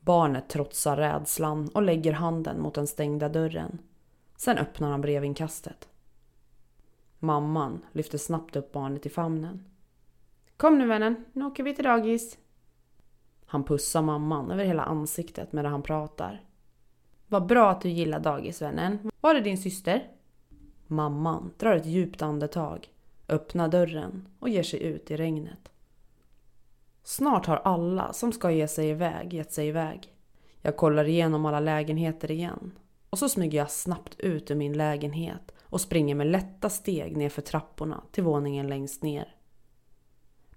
Barnet 0.00 0.48
trotsar 0.48 0.96
rädslan 0.96 1.68
och 1.68 1.82
lägger 1.82 2.12
handen 2.12 2.60
mot 2.60 2.74
den 2.74 2.86
stängda 2.86 3.28
dörren. 3.28 3.78
Sen 4.36 4.58
öppnar 4.58 4.90
han 4.90 5.00
brevinkastet. 5.00 5.88
Mamman 7.24 7.84
lyfter 7.92 8.18
snabbt 8.18 8.56
upp 8.56 8.72
barnet 8.72 9.06
i 9.06 9.10
famnen. 9.10 9.64
Kom 10.56 10.78
nu 10.78 10.86
vännen, 10.86 11.24
nu 11.32 11.44
åker 11.44 11.62
vi 11.62 11.74
till 11.74 11.84
dagis. 11.84 12.38
Han 13.46 13.64
pussar 13.64 14.02
mamman 14.02 14.50
över 14.50 14.64
hela 14.64 14.82
ansiktet 14.82 15.52
medan 15.52 15.72
han 15.72 15.82
pratar. 15.82 16.44
Vad 17.26 17.46
bra 17.46 17.70
att 17.70 17.80
du 17.80 17.88
gillar 17.88 18.20
dagis 18.20 18.62
vännen, 18.62 19.10
Var 19.20 19.34
är 19.34 19.40
din 19.40 19.58
syster? 19.58 20.10
Mamman 20.86 21.50
drar 21.58 21.76
ett 21.76 21.86
djupt 21.86 22.22
andetag, 22.22 22.88
öppnar 23.28 23.68
dörren 23.68 24.28
och 24.38 24.48
ger 24.48 24.62
sig 24.62 24.82
ut 24.82 25.10
i 25.10 25.16
regnet. 25.16 25.72
Snart 27.02 27.46
har 27.46 27.56
alla 27.56 28.12
som 28.12 28.32
ska 28.32 28.50
ge 28.50 28.68
sig 28.68 28.88
iväg 28.88 29.34
gett 29.34 29.52
sig 29.52 29.68
iväg. 29.68 30.14
Jag 30.60 30.76
kollar 30.76 31.04
igenom 31.04 31.46
alla 31.46 31.60
lägenheter 31.60 32.30
igen. 32.30 32.72
Och 33.10 33.18
så 33.18 33.28
smyger 33.28 33.58
jag 33.58 33.70
snabbt 33.70 34.20
ut 34.20 34.50
ur 34.50 34.54
min 34.54 34.72
lägenhet 34.72 35.52
och 35.72 35.80
springer 35.80 36.14
med 36.14 36.26
lätta 36.26 36.70
steg 36.70 37.16
nerför 37.16 37.42
trapporna 37.42 38.04
till 38.10 38.24
våningen 38.24 38.66
längst 38.66 39.02
ner. 39.02 39.36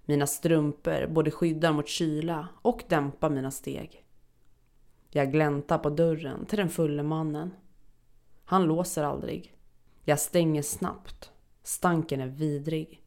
Mina 0.04 0.26
strumpor 0.26 1.06
både 1.06 1.30
skyddar 1.30 1.72
mot 1.72 1.88
kyla 1.88 2.48
och 2.62 2.82
dämpar 2.88 3.30
mina 3.30 3.50
steg. 3.50 4.04
Jag 5.10 5.32
gläntar 5.32 5.78
på 5.78 5.90
dörren 5.90 6.46
till 6.46 6.58
den 6.58 6.68
fulle 6.68 7.02
mannen. 7.02 7.50
Han 8.44 8.64
låser 8.64 9.04
aldrig. 9.04 9.56
Jag 10.04 10.20
stänger 10.20 10.62
snabbt. 10.62 11.32
Stanken 11.62 12.20
är 12.20 12.26
vidrig. 12.26 13.02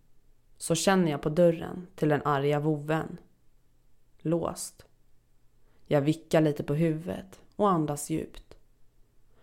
Så 0.57 0.75
känner 0.75 1.11
jag 1.11 1.21
på 1.21 1.29
dörren 1.29 1.87
till 1.95 2.09
den 2.09 2.21
arga 2.25 2.59
vovven. 2.59 3.17
Låst. 4.17 4.85
Jag 5.85 6.01
vickar 6.01 6.41
lite 6.41 6.63
på 6.63 6.73
huvudet 6.73 7.41
och 7.55 7.69
andas 7.69 8.09
djupt. 8.09 8.48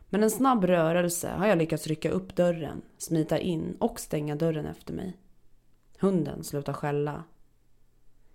Med 0.09 0.23
en 0.23 0.31
snabb 0.31 0.65
rörelse 0.65 1.31
har 1.31 1.47
jag 1.47 1.59
lyckats 1.59 1.87
rycka 1.87 2.11
upp 2.11 2.37
dörren, 2.37 2.83
smita 2.99 3.39
in 3.39 3.77
och 3.81 4.01
stänga 4.01 4.37
dörren 4.37 4.67
efter 4.67 4.95
mig. 4.95 5.17
Hunden 5.99 6.45
slutar 6.45 6.73
skälla. 6.73 7.25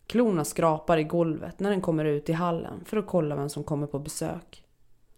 Klorna 0.08 0.46
skrapar 0.46 0.98
i 0.98 1.04
golvet 1.04 1.60
när 1.60 1.70
den 1.70 1.82
kommer 1.82 2.06
ut 2.06 2.30
i 2.30 2.34
hallen 2.34 2.86
för 2.86 2.98
att 2.98 3.08
kolla 3.08 3.36
vem 3.36 3.50
som 3.50 3.63
kommer 3.63 3.88
på 3.88 4.00
besök. 4.00 4.63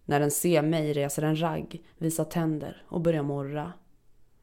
När 0.05 0.19
den 0.19 0.31
ser 0.31 0.62
mig 0.62 0.93
reser 0.93 1.22
den 1.22 1.41
ragg, 1.41 1.83
visar 1.98 2.25
tänder 2.25 2.83
och 2.88 3.01
börjar 3.01 3.24
morra. 3.24 3.74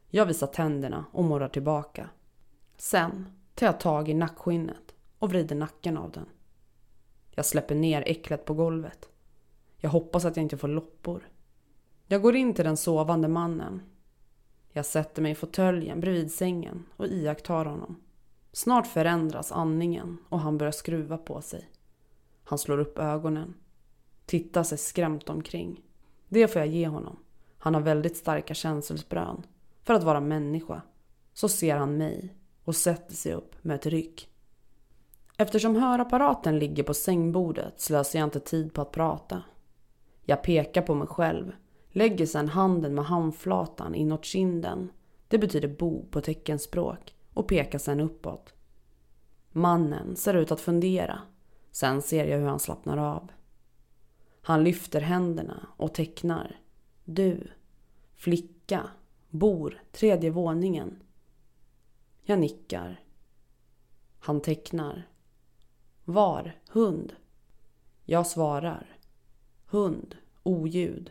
Jag 0.09 0.26
visar 0.26 0.47
tänderna 0.47 1.05
och 1.12 1.25
morrar 1.25 1.49
tillbaka. 1.49 2.09
Sen 2.76 3.26
tar 3.55 3.67
jag 3.67 3.81
tag 3.81 4.09
i 4.09 4.14
nackskinnet 4.14 4.95
och 5.19 5.31
vrider 5.31 5.57
nacken 5.57 5.97
av 5.97 6.11
den. 6.11 6.26
Jag 7.31 7.45
släpper 7.45 7.75
ner 7.75 8.02
äcklet 8.07 8.45
på 8.45 8.55
golvet. 8.55 9.09
Jag 9.76 9.90
hoppas 9.90 10.25
att 10.25 10.37
jag 10.37 10.43
inte 10.43 10.57
får 10.59 10.69
loppor. 10.69 11.29
Jag 12.12 12.23
går 12.23 12.37
in 12.37 12.55
till 12.55 12.64
den 12.64 12.76
sovande 12.76 13.29
mannen. 13.29 13.83
Jag 14.73 14.87
sätter 14.87 15.23
mig 15.23 15.33
i 15.33 15.35
fåtöljen 15.35 16.00
bredvid 16.00 16.33
sängen 16.33 16.87
och 16.97 17.07
iakttar 17.07 17.64
honom. 17.64 17.97
Snart 18.52 18.87
förändras 18.87 19.52
andningen 19.52 20.19
och 20.29 20.40
han 20.40 20.59
börjar 20.59 20.73
skruva 20.73 21.19
på 21.19 21.43
sig. 21.43 21.71
Han 22.45 22.59
slår 22.59 22.79
upp 22.79 22.99
ögonen. 22.99 23.55
Tittar 24.26 24.62
sig 24.62 24.79
skrämt 24.79 25.29
omkring. 25.29 25.83
Det 26.29 26.49
får 26.49 26.61
jag 26.61 26.69
ge 26.69 26.87
honom. 26.87 27.17
Han 27.58 27.75
har 27.75 27.80
väldigt 27.80 28.17
starka 28.17 28.54
känselsprön. 28.54 29.43
För 29.82 29.95
att 29.95 30.04
vara 30.04 30.21
människa. 30.21 30.82
Så 31.32 31.49
ser 31.49 31.76
han 31.76 31.97
mig 31.97 32.34
och 32.65 32.76
sätter 32.76 33.15
sig 33.15 33.32
upp 33.32 33.65
med 33.65 33.75
ett 33.75 33.87
ryck. 33.87 34.28
Eftersom 35.37 35.76
hörapparaten 35.76 36.58
ligger 36.58 36.82
på 36.82 36.95
sängbordet 36.95 37.80
slösar 37.80 38.19
jag 38.19 38.26
inte 38.26 38.41
tid 38.41 38.75
på 38.75 38.82
att 38.82 38.93
prata. 38.93 39.43
Jag 40.25 40.43
pekar 40.43 40.82
på 40.82 40.95
mig 40.95 41.08
själv, 41.08 41.52
lägger 41.91 42.26
sedan 42.26 42.49
handen 42.49 42.95
med 42.95 43.05
handflatan 43.05 43.95
inåt 43.95 44.25
kinden. 44.25 44.91
Det 45.29 45.39
betyder 45.39 45.69
bo 45.69 46.07
på 46.11 46.21
teckenspråk 46.21 47.15
och 47.35 47.49
pekar 47.49 47.79
sedan 47.79 48.00
uppåt. 48.00 48.55
Mannen 49.53 50.17
ser 50.17 50.35
ut 50.35 50.53
att 50.53 50.61
fundera. 50.61 51.21
Sen 51.71 52.03
ser 52.03 52.25
jag 52.26 52.39
hur 52.39 52.47
han 52.47 52.61
slappnar 52.61 52.97
av. 52.97 53.31
Han 54.43 54.65
lyfter 54.65 55.00
händerna 55.00 55.67
och 55.76 55.95
tecknar. 55.95 56.61
Du, 57.05 57.50
flicka, 58.17 58.91
bor 59.31 59.83
tredje 59.93 60.31
våningen. 60.31 61.03
Jag 62.23 62.39
nickar. 62.39 63.05
Han 64.19 64.41
tecknar. 64.41 65.09
Var, 66.05 66.59
hund. 66.69 67.13
Jag 68.05 68.26
svarar. 68.26 68.97
Hund, 69.67 70.17
oljud, 70.43 71.11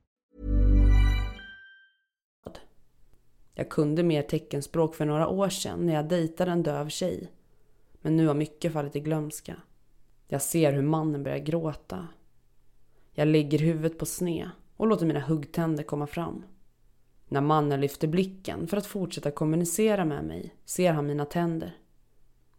Jag 3.53 3.69
kunde 3.69 4.03
mer 4.03 4.21
teckenspråk 4.21 4.95
för 4.95 5.05
några 5.05 5.27
år 5.27 5.49
sedan 5.49 5.85
när 5.85 5.93
jag 5.93 6.07
dejtade 6.07 6.51
en 6.51 6.63
döv 6.63 6.89
tjej. 6.89 7.31
Men 8.01 8.17
nu 8.17 8.27
har 8.27 8.33
mycket 8.33 8.73
fallit 8.73 8.95
i 8.95 8.99
glömska. 8.99 9.55
Jag 10.27 10.41
ser 10.41 10.73
hur 10.73 10.81
mannen 10.81 11.23
börjar 11.23 11.37
gråta. 11.37 12.07
Jag 13.13 13.27
lägger 13.27 13.59
huvudet 13.59 13.99
på 13.99 14.05
sned 14.05 14.49
och 14.77 14.87
låter 14.87 15.05
mina 15.05 15.19
huggtänder 15.19 15.83
komma 15.83 16.07
fram. 16.07 16.43
När 17.27 17.41
mannen 17.41 17.81
lyfter 17.81 18.07
blicken 18.07 18.67
för 18.67 18.77
att 18.77 18.85
fortsätta 18.85 19.31
kommunicera 19.31 20.05
med 20.05 20.23
mig 20.23 20.55
ser 20.65 20.93
han 20.93 21.07
mina 21.07 21.25
tänder. 21.25 21.77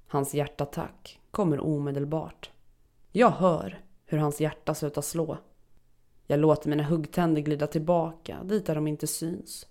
Hans 0.07 0.35
hjärtattack 0.35 1.21
kommer 1.31 1.61
omedelbart. 1.61 2.51
Jag 3.13 3.31
hör 3.31 3.81
hur 4.05 4.19
hans 4.19 4.41
hjärta 4.41 4.75
slutar 4.75 5.03
slå. 5.03 5.39
Jag 6.27 6.41
låter 6.41 6.71
mina 6.71 6.83
huggtänder 6.83 7.43
glida 7.43 7.67
tillbaka 7.67 8.45
dit 8.45 8.67
där 8.67 8.75
de 8.75 8.87
inte 8.87 9.07
syns. 9.07 9.67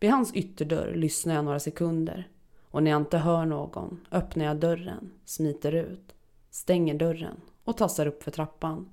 Vid 0.00 0.10
hans 0.10 0.34
ytterdörr 0.34 0.94
lyssnar 0.94 1.34
jag 1.34 1.44
några 1.44 1.60
sekunder 1.60 2.28
och 2.70 2.82
när 2.82 2.90
jag 2.90 3.00
inte 3.00 3.18
hör 3.18 3.46
någon 3.46 4.06
öppnar 4.10 4.44
jag 4.44 4.56
dörren, 4.56 5.12
smiter 5.24 5.72
ut, 5.72 6.14
stänger 6.50 6.94
dörren 6.94 7.40
och 7.64 7.76
tassar 7.76 8.06
upp 8.06 8.22
för 8.22 8.30
trappan. 8.30 8.90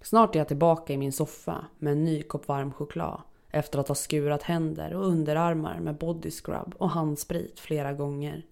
Snart 0.00 0.34
är 0.34 0.38
jag 0.38 0.48
tillbaka 0.48 0.92
i 0.92 0.96
min 0.96 1.12
soffa 1.12 1.66
med 1.78 1.92
en 1.92 2.04
ny 2.04 2.22
kopp 2.22 2.48
varm 2.48 2.72
choklad 2.72 3.22
efter 3.50 3.78
att 3.78 3.88
ha 3.88 3.94
skurat 3.94 4.42
händer 4.42 4.94
och 4.94 5.06
underarmar 5.06 5.80
med 5.80 5.98
body 5.98 6.30
scrub 6.30 6.74
och 6.78 6.90
handsprit 6.90 7.60
flera 7.60 7.92
gånger. 7.92 8.46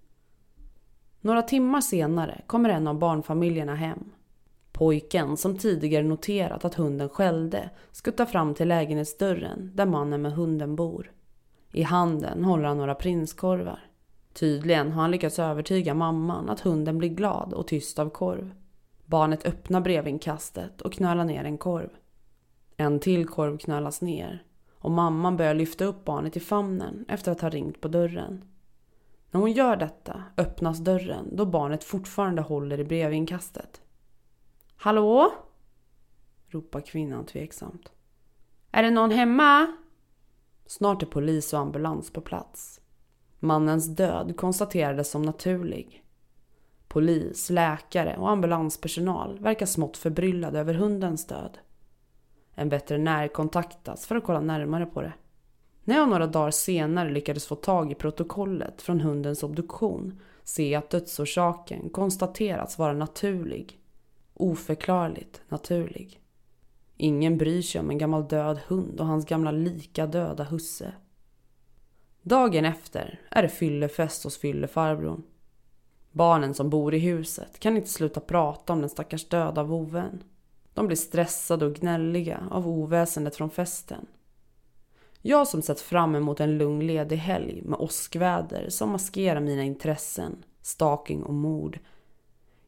Några 1.20 1.42
timmar 1.42 1.80
senare 1.80 2.42
kommer 2.46 2.70
en 2.70 2.86
av 2.86 2.98
barnfamiljerna 2.98 3.74
hem. 3.74 4.12
Pojken, 4.72 5.36
som 5.36 5.58
tidigare 5.58 6.04
noterat 6.04 6.64
att 6.64 6.74
hunden 6.74 7.08
skällde, 7.08 7.70
skuttar 7.92 8.26
fram 8.26 8.54
till 8.54 8.68
lägenhetsdörren 8.68 9.72
där 9.74 9.86
mannen 9.86 10.22
med 10.22 10.32
hunden 10.32 10.76
bor. 10.76 11.12
I 11.72 11.82
handen 11.82 12.44
håller 12.44 12.64
han 12.64 12.78
några 12.78 12.94
prinskorvar. 12.94 13.80
Tydligen 14.32 14.92
har 14.92 15.02
han 15.02 15.10
lyckats 15.10 15.38
övertyga 15.38 15.94
mamman 15.94 16.50
att 16.50 16.60
hunden 16.60 16.98
blir 16.98 17.08
glad 17.08 17.52
och 17.52 17.66
tyst 17.66 17.98
av 17.98 18.10
korv. 18.10 18.54
Barnet 19.04 19.46
öppnar 19.46 19.80
brevinkastet 19.80 20.80
och 20.80 20.92
knölar 20.92 21.24
ner 21.24 21.44
en 21.44 21.58
korv. 21.58 21.90
En 22.76 23.00
till 23.00 23.28
korv 23.28 23.58
knölas 23.58 24.00
ner 24.00 24.42
och 24.78 24.90
mamman 24.90 25.36
börjar 25.36 25.54
lyfta 25.54 25.84
upp 25.84 26.04
barnet 26.04 26.36
i 26.36 26.40
famnen 26.40 27.04
efter 27.08 27.32
att 27.32 27.40
ha 27.40 27.48
ringt 27.48 27.80
på 27.80 27.88
dörren. 27.88 28.44
När 29.30 29.40
hon 29.40 29.52
gör 29.52 29.76
detta 29.76 30.22
öppnas 30.36 30.78
dörren 30.78 31.36
då 31.36 31.46
barnet 31.46 31.84
fortfarande 31.84 32.42
håller 32.42 32.80
i 32.80 32.84
brevinkastet. 32.84 33.80
Hallå? 34.76 35.32
ropar 36.48 36.80
kvinnan 36.80 37.26
tveksamt. 37.26 37.92
Är 38.70 38.82
det 38.82 38.90
någon 38.90 39.10
hemma? 39.10 39.76
Snart 40.66 41.02
är 41.02 41.06
polis 41.06 41.52
och 41.52 41.60
ambulans 41.60 42.10
på 42.10 42.20
plats. 42.20 42.80
Mannens 43.38 43.86
död 43.86 44.36
konstaterades 44.36 45.10
som 45.10 45.22
naturlig. 45.22 46.04
Polis, 46.88 47.50
läkare 47.50 48.16
och 48.16 48.30
ambulanspersonal 48.30 49.38
verkar 49.38 49.66
smått 49.66 49.96
förbryllade 49.96 50.58
över 50.60 50.74
hundens 50.74 51.26
död. 51.26 51.58
En 52.54 52.68
veterinär 52.68 53.28
kontaktas 53.28 54.06
för 54.06 54.16
att 54.16 54.24
kolla 54.24 54.40
närmare 54.40 54.86
på 54.86 55.02
det. 55.02 55.12
När 55.84 55.96
jag 55.96 56.08
några 56.08 56.26
dagar 56.26 56.50
senare 56.50 57.10
lyckades 57.10 57.46
få 57.46 57.54
tag 57.54 57.92
i 57.92 57.94
protokollet 57.94 58.82
från 58.82 59.00
hundens 59.00 59.42
obduktion 59.42 60.20
ser 60.44 60.72
jag 60.72 60.78
att 60.78 60.90
dödsorsaken 60.90 61.90
konstaterats 61.90 62.78
vara 62.78 62.92
naturlig. 62.92 63.80
Oförklarligt 64.34 65.42
naturlig. 65.48 66.20
Ingen 66.96 67.38
bryr 67.38 67.62
sig 67.62 67.80
om 67.80 67.90
en 67.90 67.98
gammal 67.98 68.28
död 68.28 68.60
hund 68.66 69.00
och 69.00 69.06
hans 69.06 69.26
gamla 69.26 69.50
lika 69.50 70.06
döda 70.06 70.44
husse. 70.44 70.92
Dagen 72.22 72.64
efter 72.64 73.20
är 73.30 73.42
det 73.42 73.48
fyllefest 73.48 74.24
hos 74.24 74.38
fyllefarbrorn. 74.38 75.22
Barnen 76.12 76.54
som 76.54 76.70
bor 76.70 76.94
i 76.94 76.98
huset 76.98 77.58
kan 77.58 77.76
inte 77.76 77.88
sluta 77.88 78.20
prata 78.20 78.72
om 78.72 78.80
den 78.80 78.90
stackars 78.90 79.28
döda 79.28 79.62
voven. 79.62 80.22
De 80.74 80.86
blir 80.86 80.96
stressade 80.96 81.66
och 81.66 81.74
gnälliga 81.74 82.42
av 82.50 82.68
oväsendet 82.68 83.36
från 83.36 83.50
festen. 83.50 84.06
Jag 85.22 85.48
som 85.48 85.62
sett 85.62 85.80
fram 85.80 86.14
emot 86.14 86.40
en 86.40 86.58
lugn 86.58 86.86
ledig 86.86 87.16
helg 87.16 87.62
med 87.62 87.78
åskväder 87.78 88.68
som 88.68 88.90
maskerar 88.90 89.40
mina 89.40 89.62
intressen, 89.62 90.44
stalking 90.62 91.22
och 91.22 91.34
mord. 91.34 91.78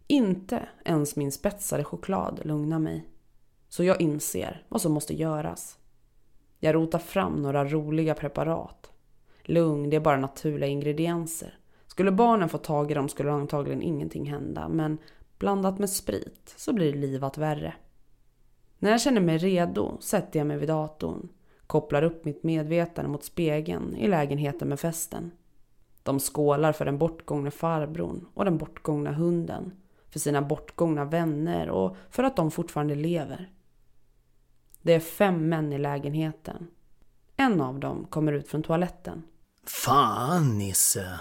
Inte 0.06 0.68
ens 0.84 1.16
min 1.16 1.32
spetsade 1.32 1.84
choklad 1.84 2.40
lugnar 2.44 2.78
mig. 2.78 3.06
Så 3.68 3.84
jag 3.84 4.00
inser 4.00 4.62
vad 4.68 4.80
som 4.80 4.92
måste 4.92 5.14
göras. 5.14 5.78
Jag 6.58 6.74
rotar 6.74 6.98
fram 6.98 7.42
några 7.42 7.64
roliga 7.64 8.14
preparat. 8.14 8.90
Lugn, 9.42 9.90
det 9.90 9.96
är 9.96 10.00
bara 10.00 10.16
naturliga 10.16 10.70
ingredienser. 10.70 11.58
Skulle 11.86 12.12
barnen 12.12 12.48
få 12.48 12.58
tag 12.58 12.90
i 12.90 12.94
dem 12.94 13.08
skulle 13.08 13.32
antagligen 13.32 13.82
ingenting 13.82 14.30
hända, 14.30 14.68
men 14.68 14.98
blandat 15.38 15.78
med 15.78 15.90
sprit 15.90 16.54
så 16.56 16.72
blir 16.72 16.92
livet 16.92 17.38
värre. 17.38 17.74
När 18.78 18.90
jag 18.90 19.00
känner 19.00 19.20
mig 19.20 19.38
redo 19.38 19.98
sätter 20.00 20.40
jag 20.40 20.46
mig 20.46 20.56
vid 20.56 20.68
datorn, 20.68 21.28
kopplar 21.66 22.02
upp 22.02 22.24
mitt 22.24 22.42
medvetande 22.42 23.10
mot 23.10 23.24
spegeln 23.24 23.96
i 23.96 24.08
lägenheten 24.08 24.68
med 24.68 24.80
festen. 24.80 25.30
De 26.02 26.20
skålar 26.20 26.72
för 26.72 26.84
den 26.84 26.98
bortgångne 26.98 27.50
farbrorn 27.50 28.26
och 28.34 28.44
den 28.44 28.58
bortgångna 28.58 29.12
hunden, 29.12 29.72
för 30.10 30.18
sina 30.18 30.42
bortgångna 30.42 31.04
vänner 31.04 31.70
och 31.70 31.96
för 32.10 32.22
att 32.22 32.36
de 32.36 32.50
fortfarande 32.50 32.94
lever. 32.94 33.50
Det 34.88 34.94
är 34.94 35.00
fem 35.00 35.48
män 35.48 35.72
i 35.72 35.78
lägenheten. 35.78 36.66
En 37.36 37.60
av 37.60 37.80
dem 37.80 38.06
kommer 38.10 38.32
ut 38.32 38.48
från 38.48 38.62
toaletten. 38.62 39.22
Fan 39.66 40.58
Nisse. 40.58 41.20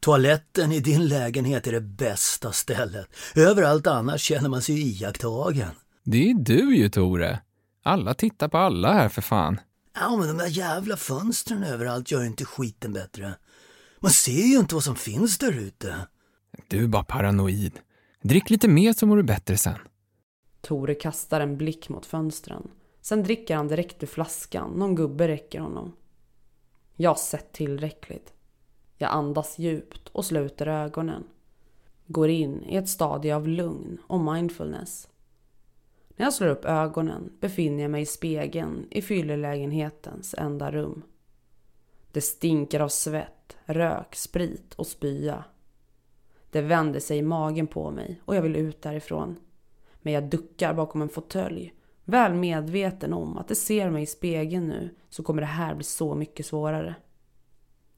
Toaletten 0.00 0.72
i 0.72 0.80
din 0.80 1.08
lägenhet 1.08 1.66
är 1.66 1.72
det 1.72 1.80
bästa 1.80 2.52
stället. 2.52 3.08
Överallt 3.36 3.86
annars 3.86 4.20
känner 4.20 4.48
man 4.48 4.62
sig 4.62 4.80
iakttagen. 4.80 5.70
Det 6.04 6.30
är 6.30 6.34
du 6.34 6.76
ju, 6.76 6.88
Tore. 6.88 7.40
Alla 7.82 8.14
tittar 8.14 8.48
på 8.48 8.58
alla 8.58 8.92
här 8.92 9.08
för 9.08 9.22
fan. 9.22 9.60
Ja, 9.94 10.16
men 10.16 10.28
de 10.28 10.38
där 10.38 10.58
jävla 10.58 10.96
fönstren 10.96 11.64
överallt 11.64 12.10
gör 12.10 12.24
inte 12.24 12.44
skiten 12.44 12.92
bättre. 12.92 13.34
Man 14.00 14.10
ser 14.10 14.46
ju 14.46 14.58
inte 14.58 14.74
vad 14.74 14.84
som 14.84 14.96
finns 14.96 15.38
där 15.38 15.52
ute. 15.52 15.94
Du 16.68 16.84
är 16.84 16.88
bara 16.88 17.04
paranoid. 17.04 17.78
Drick 18.22 18.50
lite 18.50 18.68
mer 18.68 18.92
så 18.92 19.06
mår 19.06 19.16
du 19.16 19.22
bättre 19.22 19.56
sen. 19.56 19.78
Tore 20.60 20.94
kastar 20.94 21.40
en 21.40 21.56
blick 21.56 21.88
mot 21.88 22.06
fönstren. 22.06 22.68
Sen 23.00 23.22
dricker 23.22 23.56
han 23.56 23.68
direkt 23.68 24.02
ur 24.02 24.06
flaskan 24.06 24.70
någon 24.70 24.94
gubbe 24.94 25.28
räcker 25.28 25.60
honom. 25.60 25.92
Jag 26.96 27.10
har 27.10 27.14
sett 27.14 27.52
tillräckligt. 27.52 28.32
Jag 28.96 29.10
andas 29.10 29.58
djupt 29.58 30.08
och 30.08 30.24
sluter 30.24 30.66
ögonen. 30.66 31.24
Går 32.06 32.28
in 32.28 32.64
i 32.64 32.76
ett 32.76 32.88
stadie 32.88 33.36
av 33.36 33.48
lugn 33.48 33.98
och 34.06 34.20
mindfulness. 34.20 35.08
När 36.08 36.26
jag 36.26 36.34
slår 36.34 36.48
upp 36.48 36.64
ögonen 36.64 37.32
befinner 37.40 37.82
jag 37.82 37.90
mig 37.90 38.02
i 38.02 38.06
spegeln 38.06 38.86
i 38.90 39.02
fyllelägenhetens 39.02 40.34
enda 40.38 40.70
rum. 40.70 41.02
Det 42.12 42.20
stinker 42.20 42.80
av 42.80 42.88
svett, 42.88 43.56
rök, 43.64 44.14
sprit 44.14 44.74
och 44.74 44.86
spya. 44.86 45.44
Det 46.50 46.60
vänder 46.60 47.00
sig 47.00 47.18
i 47.18 47.22
magen 47.22 47.66
på 47.66 47.90
mig 47.90 48.20
och 48.24 48.36
jag 48.36 48.42
vill 48.42 48.56
ut 48.56 48.82
därifrån. 48.82 49.36
Men 50.02 50.12
jag 50.12 50.24
duckar 50.24 50.74
bakom 50.74 51.02
en 51.02 51.08
fåtölj. 51.08 51.74
Väl 52.10 52.34
medveten 52.34 53.12
om 53.12 53.38
att 53.38 53.48
det 53.48 53.54
ser 53.54 53.90
mig 53.90 54.02
i 54.02 54.06
spegeln 54.06 54.68
nu 54.68 54.94
så 55.08 55.22
kommer 55.22 55.42
det 55.42 55.46
här 55.46 55.74
bli 55.74 55.84
så 55.84 56.14
mycket 56.14 56.46
svårare. 56.46 56.94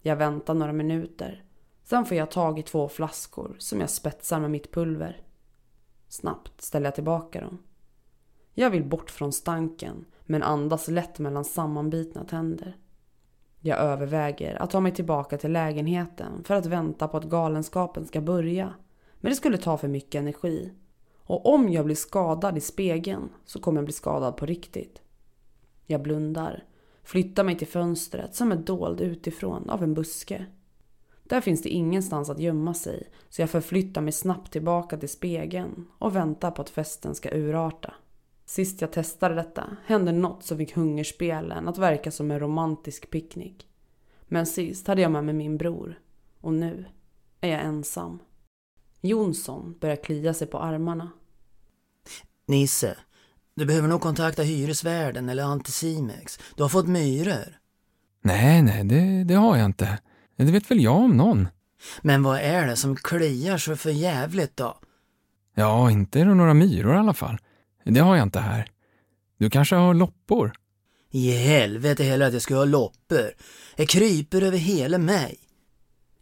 Jag 0.00 0.16
väntar 0.16 0.54
några 0.54 0.72
minuter. 0.72 1.44
Sen 1.84 2.04
får 2.04 2.16
jag 2.16 2.30
tag 2.30 2.58
i 2.58 2.62
två 2.62 2.88
flaskor 2.88 3.56
som 3.58 3.80
jag 3.80 3.90
spetsar 3.90 4.40
med 4.40 4.50
mitt 4.50 4.72
pulver. 4.72 5.22
Snabbt 6.08 6.62
ställer 6.62 6.86
jag 6.86 6.94
tillbaka 6.94 7.40
dem. 7.40 7.58
Jag 8.54 8.70
vill 8.70 8.84
bort 8.84 9.10
från 9.10 9.32
stanken 9.32 10.04
men 10.24 10.42
andas 10.42 10.88
lätt 10.88 11.18
mellan 11.18 11.44
sammanbitna 11.44 12.24
tänder. 12.24 12.76
Jag 13.60 13.78
överväger 13.78 14.62
att 14.62 14.70
ta 14.70 14.80
mig 14.80 14.92
tillbaka 14.92 15.38
till 15.38 15.52
lägenheten 15.52 16.44
för 16.44 16.54
att 16.54 16.66
vänta 16.66 17.08
på 17.08 17.16
att 17.16 17.24
galenskapen 17.24 18.06
ska 18.06 18.20
börja. 18.20 18.74
Men 19.20 19.30
det 19.30 19.36
skulle 19.36 19.58
ta 19.58 19.78
för 19.78 19.88
mycket 19.88 20.18
energi. 20.18 20.72
Och 21.24 21.46
om 21.46 21.68
jag 21.68 21.84
blir 21.84 21.96
skadad 21.96 22.58
i 22.58 22.60
spegeln 22.60 23.28
så 23.44 23.60
kommer 23.60 23.78
jag 23.78 23.84
bli 23.84 23.92
skadad 23.92 24.36
på 24.36 24.46
riktigt. 24.46 25.02
Jag 25.86 26.02
blundar, 26.02 26.64
flyttar 27.02 27.44
mig 27.44 27.58
till 27.58 27.66
fönstret 27.66 28.34
som 28.34 28.52
är 28.52 28.56
dold 28.56 29.00
utifrån 29.00 29.70
av 29.70 29.82
en 29.82 29.94
buske. 29.94 30.46
Där 31.24 31.40
finns 31.40 31.62
det 31.62 31.68
ingenstans 31.68 32.30
att 32.30 32.38
gömma 32.38 32.74
sig 32.74 33.10
så 33.28 33.42
jag 33.42 33.50
förflyttar 33.50 34.00
mig 34.00 34.12
snabbt 34.12 34.52
tillbaka 34.52 34.96
till 34.96 35.08
spegeln 35.08 35.86
och 35.98 36.16
väntar 36.16 36.50
på 36.50 36.62
att 36.62 36.70
festen 36.70 37.14
ska 37.14 37.30
urarta. 37.30 37.94
Sist 38.44 38.80
jag 38.80 38.92
testade 38.92 39.34
detta 39.34 39.76
hände 39.84 40.12
något 40.12 40.44
som 40.44 40.58
fick 40.58 40.76
hungerspelen 40.76 41.68
att 41.68 41.78
verka 41.78 42.10
som 42.10 42.30
en 42.30 42.40
romantisk 42.40 43.10
picknick. 43.10 43.68
Men 44.22 44.46
sist 44.46 44.86
hade 44.86 45.02
jag 45.02 45.10
med 45.10 45.24
mig 45.24 45.34
min 45.34 45.56
bror. 45.58 45.98
Och 46.40 46.54
nu 46.54 46.84
är 47.40 47.48
jag 47.48 47.60
ensam. 47.60 48.18
Jonsson 49.02 49.78
börjar 49.80 49.96
klia 49.96 50.34
sig 50.34 50.46
på 50.46 50.58
armarna. 50.58 51.10
Nisse, 52.46 52.96
du 53.56 53.66
behöver 53.66 53.88
nog 53.88 54.00
kontakta 54.00 54.42
hyresvärden 54.42 55.28
eller 55.28 55.42
Anticimex. 55.42 56.38
Du 56.56 56.62
har 56.62 56.68
fått 56.68 56.88
myror. 56.88 57.58
Nej, 58.22 58.62
nej, 58.62 58.84
det, 58.84 59.24
det 59.24 59.34
har 59.34 59.56
jag 59.56 59.66
inte. 59.66 59.98
Det 60.36 60.44
vet 60.44 60.70
väl 60.70 60.80
jag 60.82 60.96
om 60.96 61.16
någon. 61.16 61.48
Men 62.02 62.22
vad 62.22 62.38
är 62.38 62.66
det 62.66 62.76
som 62.76 62.96
kliar 62.96 63.58
så 63.58 63.76
för 63.76 63.90
jävligt 63.90 64.56
då? 64.56 64.78
Ja, 65.54 65.90
inte 65.90 66.20
är 66.20 66.24
det 66.24 66.34
några 66.34 66.54
myror 66.54 66.94
i 66.94 66.98
alla 66.98 67.14
fall. 67.14 67.38
Det 67.84 68.00
har 68.00 68.16
jag 68.16 68.22
inte 68.22 68.40
här. 68.40 68.68
Du 69.38 69.50
kanske 69.50 69.76
har 69.76 69.94
loppor? 69.94 70.52
I 71.10 71.30
helvete 71.30 72.04
heller 72.04 72.26
att 72.26 72.32
jag 72.32 72.42
ska 72.42 72.54
ha 72.54 72.64
loppor. 72.64 73.34
Jag 73.76 73.88
kryper 73.88 74.42
över 74.42 74.58
hela 74.58 74.98
mig. 74.98 75.38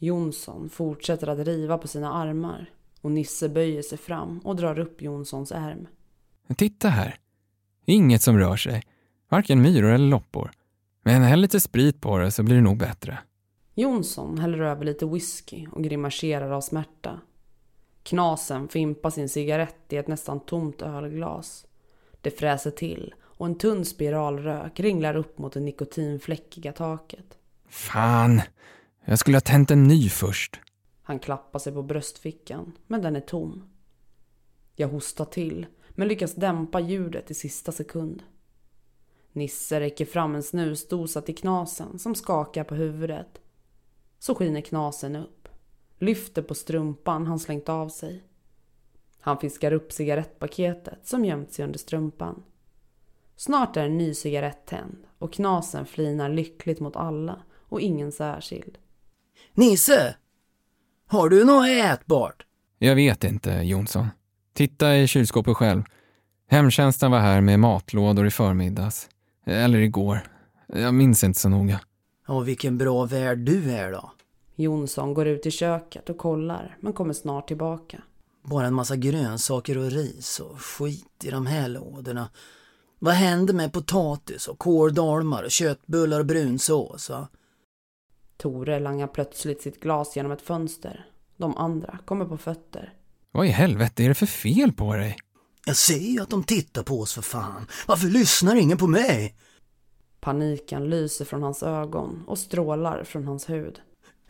Jonsson 0.03 0.69
fortsätter 0.71 1.27
att 1.27 1.39
riva 1.39 1.79
på 1.79 1.89
sina 1.89 2.13
armar 2.13 2.71
och 3.01 3.11
Nisse 3.11 3.49
böjer 3.49 3.83
sig 3.83 3.99
fram 3.99 4.39
och 4.39 4.57
drar 4.57 4.79
upp 4.79 5.03
Jonssons 5.03 5.53
ärm. 5.53 5.89
Titta 6.57 6.89
här. 6.89 7.19
Inget 7.85 8.23
som 8.23 8.39
rör 8.39 8.57
sig. 8.57 8.83
Varken 9.29 9.63
myror 9.63 9.91
eller 9.91 10.09
loppor. 10.09 10.51
Men 11.03 11.23
häll 11.23 11.41
lite 11.41 11.61
sprit 11.61 12.01
på 12.01 12.19
det 12.19 12.31
så 12.31 12.43
blir 12.43 12.57
det 12.57 12.63
nog 12.63 12.79
bättre. 12.79 13.19
Jonsson 13.75 14.39
häller 14.39 14.61
över 14.61 14.85
lite 14.85 15.07
whisky 15.07 15.67
och 15.73 15.85
grimaserar 15.85 16.51
av 16.51 16.61
smärta. 16.61 17.21
Knasen 18.03 18.69
fimpar 18.69 19.11
sin 19.11 19.29
cigarett 19.29 19.93
i 19.93 19.97
ett 19.97 20.09
nästan 20.09 20.41
tomt 20.41 20.83
ölglas. 20.83 21.67
Det 22.21 22.31
fräser 22.31 22.71
till 22.71 23.15
och 23.21 23.47
en 23.47 23.59
tunn 23.59 23.85
spiralrök 23.85 24.81
ringlar 24.81 25.17
upp 25.17 25.39
mot 25.39 25.53
det 25.53 25.61
nikotinfläckiga 25.61 26.73
taket. 26.73 27.39
Fan, 27.69 28.43
jag 29.05 29.19
skulle 29.19 29.37
ha 29.37 29.41
tänt 29.41 29.71
en 29.71 29.85
ny 29.85 30.09
först. 30.09 30.61
Han 31.03 31.19
klappar 31.19 31.59
sig 31.59 31.73
på 31.73 31.83
bröstfickan, 31.83 32.73
men 32.87 33.03
den 33.03 33.17
är 33.17 33.21
tom. 33.21 33.65
Jag 34.77 34.89
hostar 34.89 35.25
till, 35.25 35.67
men 35.91 36.09
lyckas 36.09 36.35
dämpa 36.35 36.81
ljudet 36.81 37.31
i 37.31 37.35
sista 37.35 37.73
sekund. 37.73 38.23
Nisse 39.33 39.81
räcker 39.81 40.05
fram 40.05 40.35
en 40.35 40.43
snusdosa 40.43 41.21
till 41.21 41.37
knasen 41.37 41.99
som 41.99 42.15
skakar 42.15 42.65
på 42.65 42.75
huvudet. 42.75 43.41
Så 44.19 44.35
skiner 44.35 44.61
knasen 44.61 45.17
upp, 45.17 45.49
lyfter 45.99 46.43
på 46.43 46.55
strumpan 46.55 47.27
han 47.27 47.39
slängt 47.39 47.69
av 47.69 47.89
sig. 47.89 48.25
Han 49.21 49.39
fiskar 49.39 49.73
upp 49.73 49.93
cigarettpaketet 49.93 51.07
som 51.07 51.25
gömt 51.25 51.53
sig 51.53 51.65
under 51.65 51.79
strumpan. 51.79 52.43
Snart 53.37 53.77
är 53.77 53.85
en 53.85 53.99
ny 53.99 54.15
cigarett 54.15 54.67
tänd 54.67 55.07
och 55.19 55.33
knasen 55.33 55.87
flinar 55.87 56.29
lyckligt 56.29 56.81
mot 56.81 56.97
alla 56.97 57.43
och 57.53 57.81
ingen 57.81 58.13
särskild. 58.13 58.79
Nisse! 59.55 60.15
Har 61.07 61.29
du 61.29 61.45
något 61.45 61.69
ätbart? 61.69 62.43
Jag 62.79 62.95
vet 62.95 63.25
inte, 63.25 63.51
Jonsson. 63.51 64.07
Titta 64.55 64.97
i 64.97 65.07
kylskåpet 65.07 65.57
själv. 65.57 65.83
Hemtjänsten 66.49 67.11
var 67.11 67.19
här 67.19 67.41
med 67.41 67.61
matlådor 67.61 68.27
i 68.27 68.31
förmiddags. 68.31 69.09
Eller 69.47 69.79
igår. 69.79 70.21
Jag 70.67 70.95
minns 70.95 71.25
inte 71.25 71.41
så 71.41 71.49
noga. 71.49 71.81
Och 72.27 72.49
vilken 72.49 72.79
bra 72.79 73.05
värd 73.05 73.39
du 73.39 73.71
är 73.71 73.93
då. 73.93 74.13
Jonsson 74.57 75.15
går 75.15 75.27
ut 75.27 75.47
i 75.47 75.51
köket 75.51 76.11
och 76.11 76.19
kollar 76.19 76.77
men 76.81 76.93
kommer 76.93 77.15
snart 77.15 77.49
tillbaka. 77.49 78.03
Bara 78.43 78.67
en 78.67 78.75
massa 78.75 78.97
grönsaker 78.97 79.79
och 79.79 79.91
ris 79.91 80.41
och 80.41 80.61
skit 80.61 81.25
i 81.25 81.31
de 81.31 81.47
här 81.47 81.69
lådorna. 81.69 82.29
Vad 82.99 83.15
händer 83.15 83.55
med 83.55 83.73
potatis 83.73 84.49
och 84.49 84.59
kåldolmar 84.59 85.43
och 85.43 85.51
köttbullar 85.51 86.21
och 86.21 86.27
brunsås 86.27 87.11
va? 87.11 87.29
Tore 88.41 88.81
langar 88.81 89.07
plötsligt 89.07 89.63
sitt 89.63 89.81
glas 89.81 90.17
genom 90.17 90.33
ett 90.33 90.43
fönster. 90.43 91.07
De 91.37 91.57
andra 91.57 91.99
kommer 92.05 92.25
på 92.25 92.37
fötter. 92.37 92.93
Vad 93.33 93.47
i 93.47 93.49
helvete 93.49 94.05
är 94.05 94.09
det 94.09 94.15
för 94.15 94.27
fel 94.27 94.73
på 94.73 94.95
dig? 94.95 95.17
Jag 95.67 95.77
ser 95.77 95.99
ju 95.99 96.21
att 96.21 96.31
de 96.31 96.45
tittar 96.45 96.83
på 96.83 97.01
oss 97.01 97.15
för 97.15 97.23
fan. 97.23 97.67
Varför 97.87 98.07
lyssnar 98.07 98.57
ingen 98.57 98.79
på 98.79 98.87
mig? 98.87 99.35
Paniken 100.21 100.91
lyser 100.91 101.25
från 101.25 101.43
hans 101.43 101.63
ögon 101.63 102.25
och 102.27 102.39
strålar 102.39 103.05
från 103.05 103.25
hans 103.25 103.51
hud. 103.51 103.81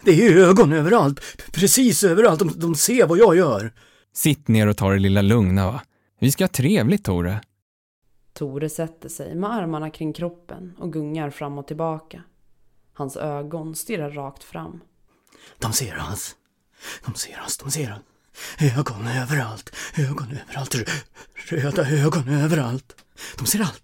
Det 0.05 0.27
är 0.27 0.37
ögon 0.37 0.73
överallt. 0.73 1.21
Precis 1.53 2.05
överallt. 2.05 2.39
De, 2.39 2.53
de 2.57 2.75
ser 2.75 3.07
vad 3.07 3.19
jag 3.19 3.37
gör. 3.37 3.73
Sitt 4.13 4.49
ner 4.49 4.67
och 4.67 4.77
ta 4.77 4.91
det 4.91 4.99
lilla 4.99 5.23
lugna 5.23 5.67
va. 5.67 5.81
Vi 6.21 6.33
ska 6.33 6.45
ha 6.45 6.49
trevligt 6.49 7.05
Tore. 7.05 7.41
Tore 8.33 8.69
sätter 8.69 9.09
sig 9.09 9.35
med 9.35 9.53
armarna 9.53 9.91
kring 9.91 10.13
kroppen 10.13 10.77
och 10.79 10.93
gungar 10.93 11.31
fram 11.31 11.59
och 11.59 11.67
tillbaka. 11.67 12.23
Hans 13.01 13.17
ögon 13.17 13.75
stirrar 13.75 14.11
rakt 14.11 14.45
fram. 14.45 14.81
De 15.59 15.73
ser 15.73 15.99
oss. 16.13 16.37
De 17.05 17.15
ser 17.15 17.43
oss, 17.47 17.59
de 17.59 17.71
ser 17.71 17.93
oss. 17.93 18.03
Ögon 18.77 19.07
överallt, 19.07 19.77
ögon 19.99 20.27
överallt, 20.31 20.75
röda 21.35 21.91
ögon 21.91 22.29
överallt. 22.29 23.05
De 23.39 23.47
ser 23.47 23.61
allt. 23.61 23.83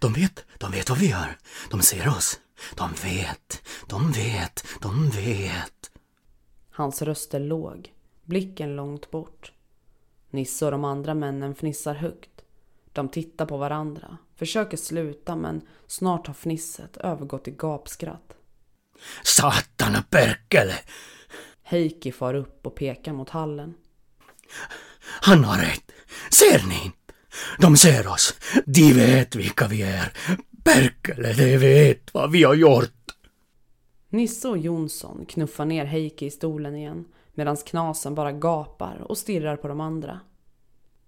De 0.00 0.12
vet, 0.12 0.44
de 0.58 0.72
vet 0.72 0.90
vad 0.90 0.98
vi 0.98 1.10
gör. 1.10 1.38
De 1.70 1.82
ser 1.82 2.08
oss. 2.08 2.40
De 2.76 2.90
vet, 2.92 3.62
de 3.86 4.12
vet, 4.12 4.64
de 4.80 5.10
vet. 5.10 5.90
Hans 6.70 7.02
röst 7.02 7.34
är 7.34 7.40
låg, 7.40 7.92
blicken 8.24 8.76
långt 8.76 9.10
bort. 9.10 9.52
Nisse 10.30 10.64
och 10.64 10.70
de 10.70 10.84
andra 10.84 11.14
männen 11.14 11.54
fnissar 11.54 11.94
högt. 11.94 12.42
De 12.92 13.08
tittar 13.08 13.46
på 13.46 13.56
varandra, 13.56 14.18
försöker 14.36 14.76
sluta 14.76 15.36
men 15.36 15.62
snart 15.86 16.26
har 16.26 16.34
fnisset 16.34 16.96
övergått 16.96 17.48
i 17.48 17.50
gapskratt. 17.50 18.36
Satana 19.22 20.02
perkele! 20.10 20.74
Heikki 21.62 22.12
far 22.12 22.34
upp 22.34 22.66
och 22.66 22.74
pekar 22.74 23.12
mot 23.12 23.30
hallen. 23.30 23.74
Han 25.20 25.44
har 25.44 25.58
rätt. 25.58 25.92
Ser 26.30 26.68
ni 26.68 26.84
inte? 26.84 27.14
De 27.58 27.76
ser 27.76 28.08
oss. 28.08 28.34
De 28.66 28.92
vet 28.92 29.34
vilka 29.34 29.68
vi 29.68 29.82
är. 29.82 30.12
Perkele, 30.64 31.32
de 31.32 31.58
vet 31.58 32.14
vad 32.14 32.32
vi 32.32 32.42
har 32.42 32.54
gjort. 32.54 32.90
Nisse 34.08 34.48
och 34.48 34.58
Jonsson 34.58 35.26
knuffar 35.28 35.64
ner 35.64 35.84
Heikki 35.84 36.26
i 36.26 36.30
stolen 36.30 36.76
igen 36.76 37.04
medan 37.34 37.56
Knasen 37.56 38.14
bara 38.14 38.32
gapar 38.32 38.96
och 39.08 39.18
stirrar 39.18 39.56
på 39.56 39.68
de 39.68 39.80
andra. 39.80 40.20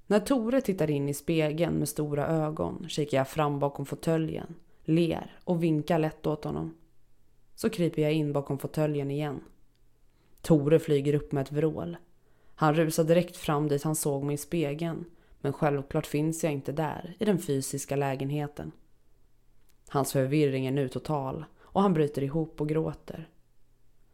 När 0.06 0.20
Tore 0.20 0.60
tittar 0.60 0.90
in 0.90 1.08
i 1.08 1.14
spegeln 1.14 1.74
med 1.74 1.88
stora 1.88 2.26
ögon 2.26 2.86
kikar 2.88 3.18
jag 3.18 3.28
fram 3.28 3.58
bakom 3.58 3.86
fåtöljen, 3.86 4.54
ler 4.84 5.38
och 5.44 5.62
vinkar 5.62 5.98
lätt 5.98 6.26
åt 6.26 6.44
honom. 6.44 6.74
Så 7.54 7.70
kryper 7.70 8.02
jag 8.02 8.12
in 8.12 8.32
bakom 8.32 8.58
fåtöljen 8.58 9.10
igen. 9.10 9.40
Tore 10.42 10.78
flyger 10.78 11.14
upp 11.14 11.32
med 11.32 11.42
ett 11.42 11.52
vrål. 11.52 11.96
Han 12.54 12.74
rusar 12.74 13.04
direkt 13.04 13.36
fram 13.36 13.68
dit 13.68 13.82
han 13.82 13.96
såg 13.96 14.24
mig 14.24 14.34
i 14.34 14.38
spegeln, 14.38 15.04
men 15.40 15.52
självklart 15.52 16.06
finns 16.06 16.44
jag 16.44 16.52
inte 16.52 16.72
där, 16.72 17.16
i 17.20 17.24
den 17.24 17.38
fysiska 17.38 17.96
lägenheten. 17.96 18.72
Hans 19.88 20.12
förvirring 20.12 20.66
är 20.66 20.70
nu 20.70 20.88
total 20.88 21.44
och 21.60 21.82
han 21.82 21.94
bryter 21.94 22.22
ihop 22.22 22.60
och 22.60 22.68
gråter. 22.68 23.28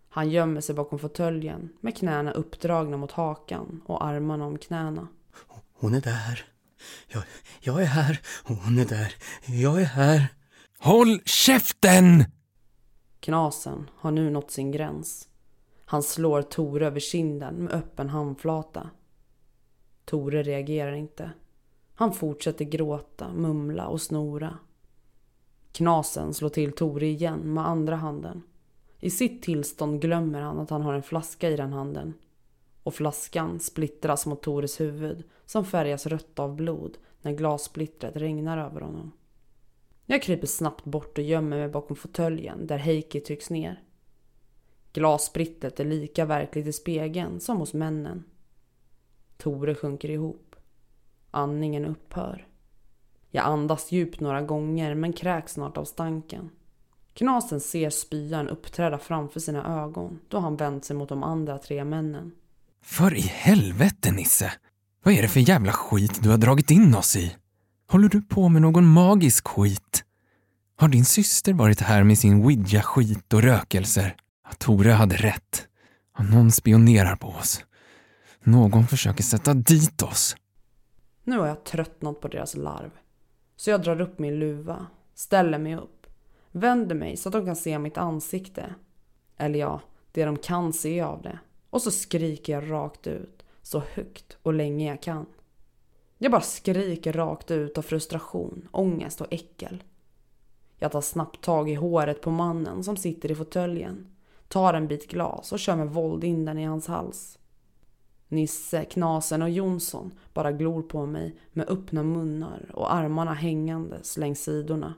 Han 0.09 0.31
gömmer 0.31 0.61
sig 0.61 0.74
bakom 0.74 0.98
fåtöljen 0.98 1.68
med 1.81 1.96
knäna 1.96 2.33
uppdragna 2.33 2.96
mot 2.96 3.12
hakan 3.12 3.81
och 3.87 4.05
armarna 4.05 4.46
om 4.46 4.59
knäna. 4.59 5.09
Hon 5.72 5.94
är 5.94 6.00
där. 6.00 6.44
Jag, 7.09 7.22
jag 7.61 7.83
är 7.83 7.87
här. 7.87 8.20
Hon 8.42 8.79
är 8.79 8.85
där. 8.85 9.14
Jag 9.46 9.81
är 9.81 9.85
här. 9.85 10.26
Håll 10.79 11.20
käften! 11.24 12.24
Knasen 13.21 13.91
har 13.95 14.11
nu 14.11 14.31
nått 14.31 14.51
sin 14.51 14.71
gräns. 14.71 15.29
Han 15.85 16.03
slår 16.03 16.43
Tore 16.43 16.87
över 16.87 17.01
kinden 17.01 17.55
med 17.55 17.73
öppen 17.73 18.09
handflata. 18.09 18.91
Tore 20.05 20.43
reagerar 20.43 20.93
inte. 20.93 21.31
Han 21.95 22.13
fortsätter 22.13 22.65
gråta, 22.65 23.33
mumla 23.33 23.87
och 23.87 24.01
snora. 24.01 24.59
Knasen 25.73 26.35
slår 26.35 26.49
till 26.49 26.73
Tore 26.73 27.07
igen 27.07 27.55
med 27.55 27.69
andra 27.69 27.97
handen. 27.97 28.43
I 28.99 29.11
sitt 29.11 29.43
tillstånd 29.43 30.01
glömmer 30.03 30.41
han 30.41 30.59
att 30.59 30.71
han 30.71 30.83
har 30.83 30.95
en 30.95 31.03
flaska 31.03 31.51
i 31.51 31.57
den 31.57 31.73
handen. 31.73 32.15
Och 32.83 32.95
flaskan 32.95 33.61
splittras 33.61 34.27
mot 34.27 34.43
Tores 34.43 34.81
huvud 34.81 35.25
som 35.47 35.65
färgas 35.65 36.07
rött 36.07 36.39
av 36.39 36.57
blod 36.57 36.99
när 37.23 37.33
glassplittret 37.33 38.17
regnar 38.17 38.59
över 38.59 38.81
honom. 38.81 39.13
Jag 40.11 40.23
kryper 40.23 40.46
snabbt 40.46 40.85
bort 40.85 41.18
och 41.18 41.25
gömmer 41.25 41.57
mig 41.57 41.68
bakom 41.68 41.96
fåtöljen 41.96 42.66
där 42.66 42.79
Heikki 42.79 43.20
trycks 43.20 43.51
ner. 43.51 43.83
Glassplittret 44.92 45.81
är 45.81 45.85
lika 45.85 46.25
verkligt 46.25 46.66
i 46.66 46.73
spegeln 46.73 47.40
som 47.40 47.57
hos 47.57 47.75
männen. 47.75 48.25
Tore 49.37 49.75
sjunker 49.75 50.11
ihop. 50.11 50.57
Andningen 51.31 51.85
upphör. 51.85 52.46
Jag 53.31 53.44
andas 53.44 53.92
djupt 53.92 54.20
några 54.20 54.42
gånger 54.42 54.94
men 54.94 55.12
kräks 55.12 55.53
snart 55.53 55.77
av 55.77 55.85
stanken. 55.85 56.51
Knasen 57.14 57.61
ser 57.61 57.90
spyan 57.90 58.49
uppträda 58.49 58.99
framför 58.99 59.40
sina 59.40 59.83
ögon 59.83 60.20
då 60.29 60.38
han 60.38 60.57
vänt 60.57 60.85
sig 60.85 60.96
mot 60.96 61.09
de 61.09 61.23
andra 61.23 61.59
tre 61.59 61.85
männen. 61.85 62.33
För 62.83 63.14
i 63.14 63.20
helvete 63.20 64.12
Nisse! 64.12 64.53
Vad 65.03 65.14
är 65.14 65.23
det 65.23 65.29
för 65.29 65.40
jävla 65.40 65.73
skit 65.73 66.23
du 66.23 66.31
har 66.31 66.38
dragit 66.38 66.70
in 66.70 66.94
oss 66.94 67.16
i? 67.16 67.37
Håller 67.90 68.09
du 68.09 68.22
på 68.22 68.48
med 68.48 68.62
någon 68.62 68.87
magisk 68.87 69.48
skit? 69.48 70.05
Har 70.76 70.88
din 70.88 71.05
syster 71.05 71.53
varit 71.53 71.81
här 71.81 72.05
med 72.05 72.18
sin 72.18 72.46
widja-skit 72.48 73.33
och 73.33 73.42
rökelser? 73.42 74.16
Tore 74.59 74.90
hade 74.90 75.16
rätt. 75.16 75.68
Någon 76.18 76.50
spionerar 76.50 77.16
på 77.16 77.29
oss. 77.29 77.64
Någon 78.42 78.87
försöker 78.87 79.22
sätta 79.22 79.55
dit 79.55 80.03
oss. 80.03 80.37
Nu 81.24 81.38
har 81.38 81.46
jag 81.46 81.64
tröttnat 81.64 82.20
på 82.20 82.29
deras 82.29 82.57
larv. 82.57 82.90
Så 83.57 83.70
jag 83.70 83.83
drar 83.83 84.00
upp 84.00 84.18
min 84.18 84.38
luva, 84.38 84.87
ställer 85.14 85.59
mig 85.59 85.76
upp, 85.76 86.07
vänder 86.53 86.94
mig 86.94 87.16
så 87.16 87.29
att 87.29 87.33
de 87.33 87.46
kan 87.46 87.57
se 87.57 87.79
mitt 87.79 87.98
ansikte. 87.98 88.74
Eller 89.37 89.59
ja, 89.59 89.81
det 90.12 90.24
de 90.24 90.37
kan 90.37 90.72
se 90.72 91.00
av 91.00 91.22
det. 91.22 91.38
Och 91.70 91.83
så 91.83 91.90
skriker 91.90 92.53
jag 92.53 92.70
rakt 92.70 93.07
ut, 93.07 93.44
så 93.62 93.83
högt 93.94 94.38
och 94.42 94.55
länge 94.55 94.88
jag 94.88 95.03
kan. 95.03 95.26
Jag 96.23 96.33
bara 96.33 96.41
skriker 96.41 97.13
rakt 97.13 97.51
ut 97.51 97.79
av 97.79 97.83
frustration, 97.83 98.69
ångest 98.71 99.21
och 99.21 99.27
äckel. 99.33 99.83
Jag 100.79 100.93
tar 100.93 101.01
snabbt 101.01 101.41
tag 101.41 101.71
i 101.71 101.75
håret 101.75 102.21
på 102.21 102.31
mannen 102.31 102.85
som 102.85 102.97
sitter 102.97 103.31
i 103.31 103.35
fåtöljen, 103.35 104.07
tar 104.49 104.75
en 104.75 104.89
bit 104.89 105.11
glas 105.11 105.53
och 105.53 105.59
kör 105.59 105.77
med 105.77 105.89
våld 105.89 106.25
in 106.25 106.45
den 106.45 106.59
i 106.59 106.65
hans 106.65 106.87
hals. 106.87 107.39
Nisse, 108.29 108.85
Knasen 108.85 109.43
och 109.43 109.51
Jonsson 109.51 110.11
bara 110.33 110.53
glor 110.53 110.83
på 110.83 111.07
mig 111.07 111.37
med 111.53 111.69
öppna 111.69 112.03
munnar 112.03 112.71
och 112.75 112.95
armarna 112.95 113.35
hängandes 113.35 114.17
längs 114.17 114.43
sidorna. 114.43 114.95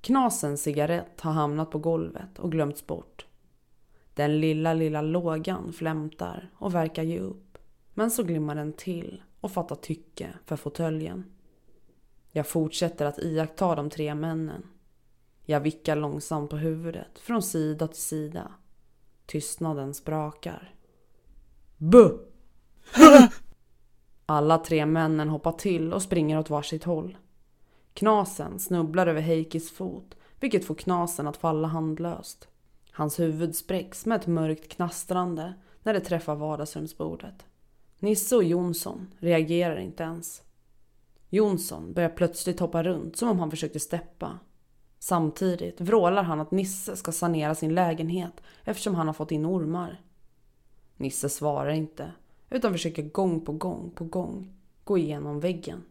Knasens 0.00 0.62
cigarett 0.62 1.20
har 1.20 1.32
hamnat 1.32 1.70
på 1.70 1.78
golvet 1.78 2.38
och 2.38 2.52
glömts 2.52 2.86
bort. 2.86 3.26
Den 4.14 4.40
lilla, 4.40 4.74
lilla 4.74 5.00
lågan 5.00 5.72
flämtar 5.72 6.50
och 6.54 6.74
verkar 6.74 7.02
ge 7.02 7.18
upp. 7.18 7.58
Men 7.94 8.10
så 8.10 8.22
glimmar 8.22 8.54
den 8.54 8.72
till 8.72 9.22
och 9.46 9.52
fattar 9.52 9.76
tycke 9.76 10.34
för 10.44 10.56
fåtöljen. 10.56 11.24
Jag 12.32 12.48
fortsätter 12.48 13.06
att 13.06 13.18
iaktta 13.18 13.74
de 13.74 13.90
tre 13.90 14.14
männen. 14.14 14.66
Jag 15.44 15.60
vickar 15.60 15.96
långsamt 15.96 16.50
på 16.50 16.56
huvudet 16.56 17.18
från 17.18 17.42
sida 17.42 17.88
till 17.88 18.02
sida. 18.02 18.52
Tystnaden 19.26 19.94
sprakar. 19.94 20.74
Bu! 21.76 22.18
Alla 24.26 24.58
tre 24.58 24.86
männen 24.86 25.28
hoppar 25.28 25.52
till 25.52 25.92
och 25.92 26.02
springer 26.02 26.38
åt 26.38 26.50
varsitt 26.50 26.84
håll. 26.84 27.16
Knasen 27.94 28.58
snubblar 28.58 29.06
över 29.06 29.20
Heikis 29.20 29.72
fot, 29.72 30.16
vilket 30.40 30.64
får 30.64 30.74
Knasen 30.74 31.26
att 31.26 31.36
falla 31.36 31.68
handlöst. 31.68 32.48
Hans 32.92 33.20
huvud 33.20 33.56
spräcks 33.56 34.06
med 34.06 34.20
ett 34.20 34.26
mörkt 34.26 34.68
knastrande 34.72 35.54
när 35.82 35.94
det 35.94 36.00
träffar 36.00 36.34
vardagsrumsbordet. 36.34 37.46
Nisse 37.98 38.36
och 38.36 38.44
Jonsson 38.44 39.06
reagerar 39.18 39.76
inte 39.76 40.02
ens. 40.02 40.42
Jonsson 41.30 41.92
börjar 41.92 42.08
plötsligt 42.08 42.60
hoppa 42.60 42.82
runt 42.82 43.16
som 43.16 43.28
om 43.28 43.38
han 43.38 43.50
försökte 43.50 43.80
steppa. 43.80 44.38
Samtidigt 44.98 45.80
vrålar 45.80 46.22
han 46.22 46.40
att 46.40 46.50
Nisse 46.50 46.96
ska 46.96 47.12
sanera 47.12 47.54
sin 47.54 47.74
lägenhet 47.74 48.40
eftersom 48.64 48.94
han 48.94 49.06
har 49.06 49.14
fått 49.14 49.32
in 49.32 49.46
ormar. 49.46 50.00
Nisse 50.96 51.28
svarar 51.28 51.70
inte 51.70 52.12
utan 52.50 52.72
försöker 52.72 53.02
gång 53.02 53.40
på 53.40 53.52
gång 53.52 53.90
på 53.94 54.04
gång 54.04 54.52
gå 54.84 54.98
igenom 54.98 55.40
väggen. 55.40 55.82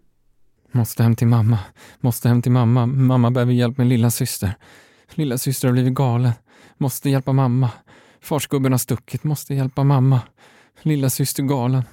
Måste 0.72 1.04
hem 1.04 1.16
till 1.16 1.28
mamma. 1.28 1.60
Måste 2.00 2.28
hem 2.28 2.42
till 2.42 2.52
mamma. 2.52 2.86
Mamma 2.86 3.32
behöver 3.32 3.54
hjälp 3.54 3.78
med 3.78 3.88
lilla 3.88 4.12
syster. 4.12 4.54
Lilla 5.14 5.38
syster 5.38 5.68
har 5.68 5.74
blivit 5.74 5.94
galen. 5.94 6.32
Måste 6.78 7.10
hjälpa 7.10 7.34
mamma. 7.34 7.72
Farsgubben 8.22 8.72
har 8.72 8.80
stuckit. 8.80 9.24
Måste 9.24 9.54
hjälpa 9.54 9.84
mamma. 9.84 10.22
Lilla 10.82 11.10
syster 11.10 11.44
galen. 11.44 11.84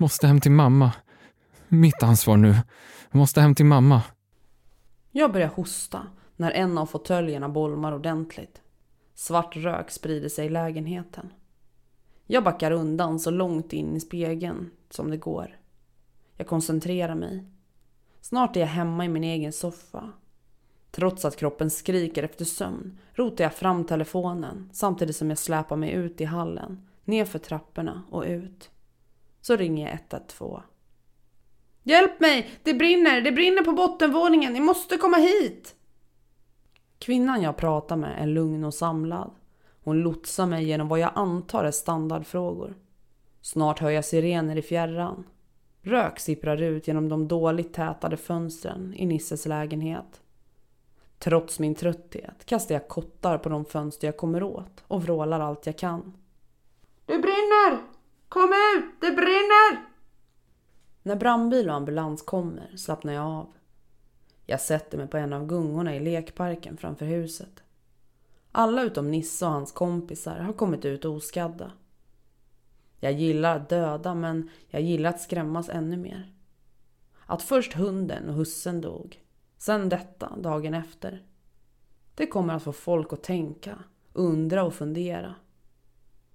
Måste 0.00 0.26
hem 0.26 0.40
till 0.40 0.50
mamma. 0.50 0.92
Mitt 1.68 2.02
ansvar 2.02 2.36
nu. 2.36 2.54
Måste 3.10 3.40
hem 3.40 3.54
till 3.54 3.64
mamma. 3.64 4.02
Jag 5.10 5.32
börjar 5.32 5.48
hosta 5.48 6.06
när 6.36 6.50
en 6.50 6.78
av 6.78 6.86
fåtöljerna 6.86 7.48
bolmar 7.48 7.92
ordentligt. 7.92 8.60
Svart 9.14 9.56
rök 9.56 9.90
sprider 9.90 10.28
sig 10.28 10.46
i 10.46 10.48
lägenheten. 10.48 11.32
Jag 12.26 12.44
backar 12.44 12.70
undan 12.70 13.20
så 13.20 13.30
långt 13.30 13.72
in 13.72 13.96
i 13.96 14.00
spegeln 14.00 14.70
som 14.90 15.10
det 15.10 15.16
går. 15.16 15.58
Jag 16.36 16.46
koncentrerar 16.46 17.14
mig. 17.14 17.44
Snart 18.20 18.56
är 18.56 18.60
jag 18.60 18.66
hemma 18.66 19.04
i 19.04 19.08
min 19.08 19.24
egen 19.24 19.52
soffa. 19.52 20.12
Trots 20.90 21.24
att 21.24 21.36
kroppen 21.36 21.70
skriker 21.70 22.22
efter 22.22 22.44
sömn 22.44 22.98
rotar 23.12 23.44
jag 23.44 23.54
fram 23.54 23.84
telefonen 23.84 24.70
samtidigt 24.72 25.16
som 25.16 25.28
jag 25.28 25.38
släpar 25.38 25.76
mig 25.76 25.90
ut 25.92 26.20
i 26.20 26.24
hallen, 26.24 26.86
nerför 27.04 27.38
trapporna 27.38 28.02
och 28.10 28.24
ut. 28.24 28.70
Så 29.40 29.56
ringer 29.56 29.88
jag 29.88 29.94
112. 29.94 30.60
Hjälp 31.82 32.20
mig! 32.20 32.50
Det 32.62 32.74
brinner! 32.74 33.20
Det 33.20 33.32
brinner 33.32 33.62
på 33.62 33.72
bottenvåningen! 33.72 34.52
Ni 34.52 34.60
måste 34.60 34.96
komma 34.96 35.16
hit! 35.16 35.74
Kvinnan 36.98 37.42
jag 37.42 37.56
pratar 37.56 37.96
med 37.96 38.22
är 38.22 38.26
lugn 38.26 38.64
och 38.64 38.74
samlad. 38.74 39.30
Hon 39.84 40.00
lotsar 40.00 40.46
mig 40.46 40.64
genom 40.64 40.88
vad 40.88 40.98
jag 40.98 41.12
antar 41.14 41.64
är 41.64 41.70
standardfrågor. 41.70 42.74
Snart 43.40 43.78
hör 43.78 43.90
jag 43.90 44.04
sirener 44.04 44.56
i 44.56 44.62
fjärran. 44.62 45.24
Rök 45.82 46.18
sipprar 46.18 46.62
ut 46.62 46.88
genom 46.88 47.08
de 47.08 47.28
dåligt 47.28 47.74
tätade 47.74 48.16
fönstren 48.16 48.94
i 48.96 49.06
Nisses 49.06 49.46
lägenhet. 49.46 50.22
Trots 51.18 51.58
min 51.58 51.74
trötthet 51.74 52.44
kastar 52.44 52.74
jag 52.74 52.88
kottar 52.88 53.38
på 53.38 53.48
de 53.48 53.64
fönster 53.64 54.08
jag 54.08 54.16
kommer 54.16 54.42
åt 54.42 54.84
och 54.86 55.02
vrålar 55.02 55.40
allt 55.40 55.66
jag 55.66 55.78
kan. 55.78 56.16
Det 57.06 57.18
brinner! 57.18 57.89
Kom 58.30 58.52
ut! 58.76 58.84
Det 59.00 59.10
brinner! 59.10 59.86
När 61.02 61.16
brandbil 61.16 61.68
och 61.68 61.74
ambulans 61.74 62.22
kommer 62.22 62.76
slappnar 62.76 63.12
jag 63.12 63.24
av. 63.24 63.52
Jag 64.46 64.60
sätter 64.60 64.98
mig 64.98 65.06
på 65.06 65.16
en 65.16 65.32
av 65.32 65.46
gungorna 65.46 65.96
i 65.96 66.00
lekparken 66.00 66.76
framför 66.76 67.06
huset. 67.06 67.62
Alla 68.52 68.82
utom 68.82 69.10
Nisse 69.10 69.46
och 69.46 69.50
hans 69.50 69.72
kompisar 69.72 70.38
har 70.38 70.52
kommit 70.52 70.84
ut 70.84 71.04
oskadda. 71.04 71.72
Jag 73.00 73.12
gillar 73.12 73.56
att 73.56 73.68
döda 73.68 74.14
men 74.14 74.50
jag 74.68 74.82
gillar 74.82 75.10
att 75.10 75.20
skrämmas 75.20 75.68
ännu 75.68 75.96
mer. 75.96 76.34
Att 77.26 77.42
först 77.42 77.72
hunden 77.72 78.28
och 78.28 78.34
hussen 78.34 78.80
dog, 78.80 79.20
sen 79.58 79.88
detta 79.88 80.36
dagen 80.36 80.74
efter. 80.74 81.24
Det 82.14 82.26
kommer 82.26 82.54
att 82.54 82.62
få 82.62 82.72
folk 82.72 83.12
att 83.12 83.22
tänka, 83.22 83.78
undra 84.12 84.64
och 84.64 84.74
fundera. 84.74 85.34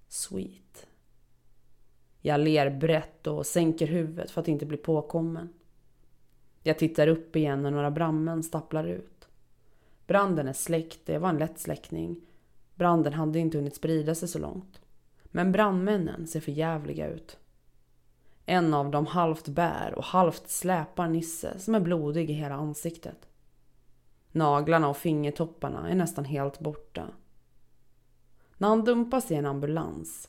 Sweet. 0.08 0.85
Jag 2.26 2.40
ler 2.40 2.70
brett 2.70 3.26
och 3.26 3.46
sänker 3.46 3.86
huvudet 3.86 4.30
för 4.30 4.40
att 4.40 4.48
inte 4.48 4.66
bli 4.66 4.76
påkommen. 4.76 5.48
Jag 6.62 6.78
tittar 6.78 7.08
upp 7.08 7.36
igen 7.36 7.62
när 7.62 7.70
några 7.70 7.90
brandmän 7.90 8.42
stapplar 8.42 8.84
ut. 8.84 9.28
Branden 10.06 10.48
är 10.48 10.52
släckt, 10.52 11.00
det 11.04 11.18
var 11.18 11.28
en 11.28 11.38
lätt 11.38 11.58
släckning. 11.58 12.20
Branden 12.74 13.12
hade 13.12 13.38
inte 13.38 13.58
hunnit 13.58 13.74
sprida 13.74 14.14
sig 14.14 14.28
så 14.28 14.38
långt. 14.38 14.80
Men 15.24 15.52
brandmännen 15.52 16.26
ser 16.26 16.40
för 16.40 16.52
jävliga 16.52 17.08
ut. 17.08 17.38
En 18.46 18.74
av 18.74 18.90
dem 18.90 19.06
halvt 19.06 19.48
bär 19.48 19.94
och 19.96 20.04
halvt 20.04 20.48
släpar 20.48 21.08
Nisse 21.08 21.58
som 21.58 21.74
är 21.74 21.80
blodig 21.80 22.30
i 22.30 22.32
hela 22.32 22.54
ansiktet. 22.54 23.28
Naglarna 24.32 24.88
och 24.88 24.96
fingertopparna 24.96 25.90
är 25.90 25.94
nästan 25.94 26.24
helt 26.24 26.60
borta. 26.60 27.08
När 28.58 28.68
han 28.68 28.84
dumpas 28.84 29.30
i 29.30 29.34
en 29.34 29.46
ambulans 29.46 30.28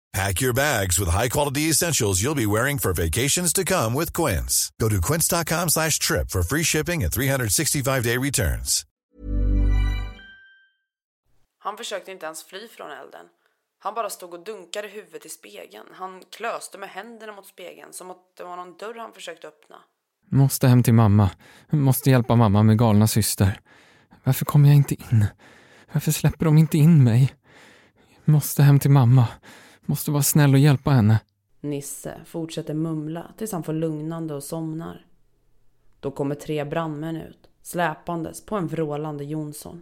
Pack 0.13 0.41
your 0.41 0.53
bags 0.53 0.99
with 0.99 1.09
high-quality 1.09 1.69
essentials 1.69 2.21
you'll 2.21 2.35
be 2.35 2.45
wearing 2.45 2.79
for 2.79 2.93
vacations 2.93 3.53
to 3.53 3.63
come 3.63 3.93
with 3.93 4.13
Quince. 4.13 4.69
Go 4.77 4.89
to 4.89 4.99
quince.com 5.01 5.69
slash 5.69 5.99
trip 5.99 6.29
for 6.29 6.43
free 6.43 6.63
shipping 6.63 7.03
and 7.03 7.11
365-day 7.13 8.17
returns. 8.17 8.85
Han 11.59 11.77
försökte 11.77 12.11
inte 12.11 12.25
ens 12.25 12.43
fly 12.43 12.67
från 12.67 12.91
elden. 12.91 13.25
Han 13.79 13.93
bara 13.93 14.09
stod 14.09 14.33
och 14.33 14.43
dunkade 14.43 14.87
huvudet 14.87 15.25
i 15.25 15.29
spegeln. 15.29 15.85
Han 15.93 16.21
klöste 16.37 16.77
med 16.77 16.89
händerna 16.89 17.33
mot 17.33 17.45
spegeln 17.45 17.93
som 17.93 18.11
att 18.11 18.17
det 18.37 18.43
var 18.43 18.55
någon 18.55 18.77
dörr 18.77 18.99
han 18.99 19.13
försökte 19.13 19.47
öppna. 19.47 19.75
Måste 20.31 20.67
hem 20.67 20.83
till 20.83 20.93
mamma. 20.93 21.29
Måste 21.69 22.09
hjälpa 22.09 22.35
mamma 22.35 22.63
med 22.63 22.77
galna 22.77 23.07
syster. 23.07 23.59
Varför 24.23 24.45
kommer 24.45 24.69
jag 24.69 24.75
inte 24.75 24.95
in? 24.95 25.25
Varför 25.93 26.11
släpper 26.11 26.45
de 26.45 26.57
inte 26.57 26.77
in 26.77 27.03
mig? 27.03 27.33
Måste 28.25 28.63
hem 28.63 28.79
till 28.79 28.91
mamma. 28.91 29.27
Måste 29.91 30.11
vara 30.11 30.23
snäll 30.23 30.53
och 30.53 30.59
hjälpa 30.59 30.91
henne. 30.91 31.19
Nisse 31.61 32.13
fortsätter 32.25 32.73
mumla 32.73 33.25
tills 33.37 33.51
han 33.51 33.63
får 33.63 33.73
lugnande 33.73 34.33
och 34.33 34.43
somnar. 34.43 35.05
Då 35.99 36.11
kommer 36.11 36.35
tre 36.35 36.65
brandmän 36.65 37.15
ut, 37.15 37.49
släpandes 37.63 38.45
på 38.45 38.55
en 38.55 38.67
vrålande 38.67 39.23
Jonsson. 39.23 39.81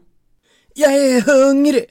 Jag 0.73 0.93
är 0.93 1.21
hungrig! 1.21 1.85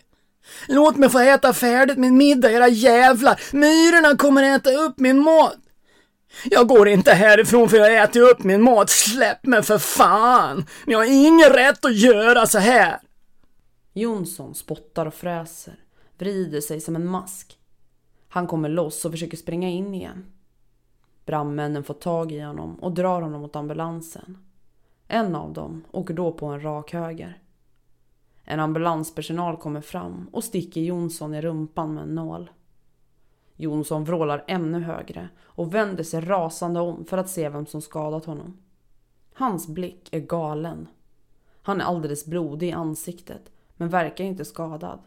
Låt 0.69 0.97
mig 0.97 1.09
få 1.09 1.19
äta 1.19 1.53
färdigt 1.53 1.99
min 1.99 2.17
middag, 2.17 2.53
era 2.53 2.69
jävlar! 2.69 3.41
Myrorna 3.53 4.17
kommer 4.17 4.43
äta 4.43 4.71
upp 4.71 4.99
min 4.99 5.19
mat! 5.19 5.59
Jag 6.45 6.69
går 6.69 6.89
inte 6.89 7.13
härifrån 7.13 7.69
för 7.69 7.77
jag 7.77 8.03
äter 8.03 8.21
upp 8.21 8.45
min 8.45 8.63
mat. 8.63 8.91
Släpp 8.91 9.47
mig 9.47 9.63
för 9.63 9.79
fan! 9.79 10.67
Ni 10.87 10.95
har 10.95 11.05
ingen 11.05 11.51
rätt 11.51 11.85
att 11.85 11.97
göra 11.97 12.47
så 12.47 12.59
här! 12.59 13.01
Jonsson 13.93 14.55
spottar 14.55 15.07
och 15.07 15.15
fräser, 15.15 15.75
vrider 16.19 16.61
sig 16.61 16.81
som 16.81 16.97
en 16.97 17.07
mask. 17.07 17.58
Han 18.29 18.47
kommer 18.47 18.69
loss 18.69 19.05
och 19.05 19.11
försöker 19.11 19.37
springa 19.37 19.69
in 19.69 19.95
igen. 19.95 20.25
Brandmännen 21.25 21.85
får 21.85 21.95
tag 21.95 22.33
i 22.33 22.41
honom 22.41 22.75
och 22.75 22.93
drar 22.93 23.23
honom 23.23 23.41
mot 23.41 23.57
ambulansen. 23.57 24.39
En 25.07 25.35
av 25.35 25.53
dem 25.53 25.85
åker 25.91 26.15
då 26.15 26.33
på 26.33 26.47
en 26.47 26.63
rak 26.63 26.93
höger. 26.93 27.43
En 28.45 28.61
ambulanspersonal 28.61 29.57
kommer 29.57 29.81
fram 29.81 30.29
och 30.33 30.45
sticker 30.45 30.81
Jonsson 30.81 31.35
i 31.35 31.41
rumpan 31.41 31.95
med 31.95 32.03
en 32.03 32.15
nål. 32.15 32.51
Jonsson 33.57 34.05
vrålar 34.05 34.45
ännu 34.47 34.81
högre 34.81 35.29
och 35.43 35.75
vänder 35.75 36.05
sig 36.05 36.21
rasande 36.21 36.81
om 36.81 37.05
för 37.05 37.19
att 37.19 37.31
se 37.31 37.49
vem 37.49 37.67
som 37.67 37.83
skadat 37.83 38.25
honom. 38.25 38.57
Hans 39.35 39.69
blick 39.69 40.09
är 40.13 40.21
galen. 40.21 40.89
Han 41.63 41.81
är 41.81 41.85
alldeles 41.85 42.27
blodig 42.27 42.69
i 42.69 42.73
ansiktet 42.73 43.53
men 43.77 43.89
verkar 43.89 44.25
inte 44.25 44.45
skadad. 44.45 44.99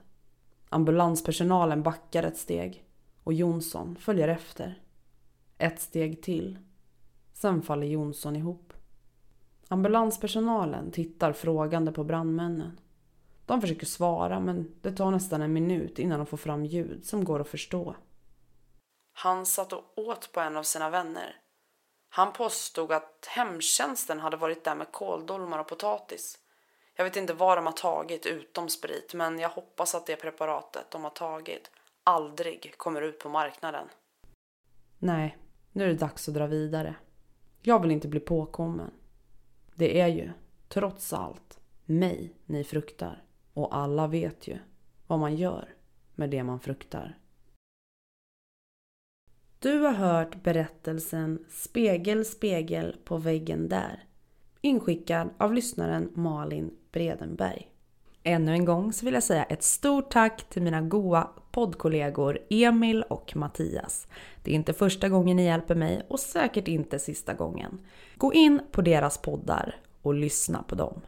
Ambulanspersonalen 0.69 1.83
backar 1.83 2.23
ett 2.23 2.37
steg 2.37 2.85
och 3.31 3.35
Jonsson 3.35 3.95
följer 3.95 4.27
efter. 4.27 4.81
Ett 5.57 5.81
steg 5.81 6.23
till. 6.23 6.59
Sen 7.33 7.61
faller 7.61 7.87
Jonsson 7.87 8.35
ihop. 8.35 8.73
Ambulanspersonalen 9.67 10.91
tittar 10.91 11.33
frågande 11.33 11.91
på 11.91 12.03
brandmännen. 12.03 12.79
De 13.45 13.61
försöker 13.61 13.85
svara 13.85 14.39
men 14.39 14.75
det 14.81 14.91
tar 14.91 15.11
nästan 15.11 15.41
en 15.41 15.53
minut 15.53 15.99
innan 15.99 16.19
de 16.19 16.25
får 16.25 16.37
fram 16.37 16.65
ljud 16.65 17.05
som 17.05 17.23
går 17.23 17.39
att 17.39 17.47
förstå. 17.47 17.95
Han 19.13 19.45
satt 19.45 19.73
och 19.73 19.83
åt 19.95 20.31
på 20.31 20.39
en 20.39 20.57
av 20.57 20.63
sina 20.63 20.89
vänner. 20.89 21.35
Han 22.09 22.33
påstod 22.33 22.91
att 22.91 23.25
hemtjänsten 23.29 24.19
hade 24.19 24.37
varit 24.37 24.63
där 24.63 24.75
med 24.75 24.91
kåldolmar 24.91 25.59
och 25.59 25.67
potatis. 25.67 26.37
Jag 26.95 27.03
vet 27.03 27.15
inte 27.15 27.33
vad 27.33 27.57
de 27.57 27.65
har 27.65 27.73
tagit 27.73 28.25
utom 28.25 28.69
sprit 28.69 29.13
men 29.13 29.39
jag 29.39 29.49
hoppas 29.49 29.95
att 29.95 30.05
det 30.05 30.15
preparatet 30.15 30.91
de 30.91 31.03
har 31.03 31.11
tagit 31.11 31.71
aldrig 32.03 32.77
kommer 32.77 33.01
ut 33.01 33.19
på 33.19 33.29
marknaden. 33.29 33.87
Nej, 34.99 35.37
nu 35.71 35.83
är 35.83 35.87
det 35.87 35.93
dags 35.93 36.27
att 36.27 36.33
dra 36.33 36.47
vidare. 36.47 36.95
Jag 37.61 37.81
vill 37.81 37.91
inte 37.91 38.07
bli 38.07 38.19
påkommen. 38.19 38.91
Det 39.75 39.99
är 39.99 40.07
ju, 40.07 40.31
trots 40.67 41.13
allt, 41.13 41.59
mig 41.85 42.35
ni 42.45 42.63
fruktar. 42.63 43.23
Och 43.53 43.75
alla 43.75 44.07
vet 44.07 44.47
ju 44.47 44.57
vad 45.07 45.19
man 45.19 45.35
gör 45.35 45.75
med 46.15 46.29
det 46.29 46.43
man 46.43 46.59
fruktar. 46.59 47.17
Du 49.59 49.79
har 49.79 49.93
hört 49.93 50.43
berättelsen 50.43 51.45
Spegel, 51.49 52.25
spegel 52.25 52.97
på 53.03 53.17
väggen 53.17 53.69
där. 53.69 54.03
Inskickad 54.61 55.29
av 55.37 55.53
lyssnaren 55.53 56.11
Malin 56.15 56.77
Bredenberg. 56.91 57.71
Ännu 58.23 58.51
en 58.51 58.65
gång 58.65 58.93
så 58.93 59.05
vill 59.05 59.13
jag 59.13 59.23
säga 59.23 59.43
ett 59.43 59.63
stort 59.63 60.11
tack 60.11 60.49
till 60.49 60.61
mina 60.61 60.81
goa 60.81 61.29
poddkollegor 61.51 62.39
Emil 62.49 63.03
och 63.03 63.35
Mattias. 63.35 64.07
Det 64.43 64.51
är 64.51 64.55
inte 64.55 64.73
första 64.73 65.09
gången 65.09 65.37
ni 65.37 65.45
hjälper 65.45 65.75
mig 65.75 66.01
och 66.07 66.19
säkert 66.19 66.67
inte 66.67 66.99
sista 66.99 67.33
gången. 67.33 67.79
Gå 68.15 68.33
in 68.33 68.61
på 68.71 68.81
deras 68.81 69.17
poddar 69.17 69.75
och 70.01 70.13
lyssna 70.13 70.63
på 70.63 70.75
dem. 70.75 71.01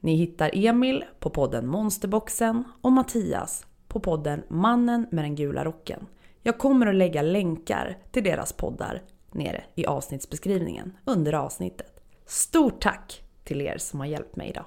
Ni 0.00 0.16
hittar 0.16 0.50
Emil 0.54 1.04
på 1.18 1.30
podden 1.30 1.66
Monsterboxen 1.66 2.64
och 2.80 2.92
Mattias 2.92 3.66
på 3.88 4.00
podden 4.00 4.42
Mannen 4.48 5.06
med 5.10 5.24
den 5.24 5.34
gula 5.34 5.64
rocken. 5.64 6.06
Jag 6.42 6.58
kommer 6.58 6.86
att 6.86 6.94
lägga 6.94 7.22
länkar 7.22 7.98
till 8.10 8.24
deras 8.24 8.52
poddar 8.52 9.02
nere 9.32 9.64
i 9.74 9.86
avsnittsbeskrivningen 9.86 10.96
under 11.04 11.32
avsnittet. 11.32 12.00
Stort 12.26 12.80
tack 12.80 13.22
till 13.44 13.60
er 13.60 13.78
som 13.78 14.00
har 14.00 14.06
hjälpt 14.06 14.36
mig 14.36 14.48
idag. 14.48 14.66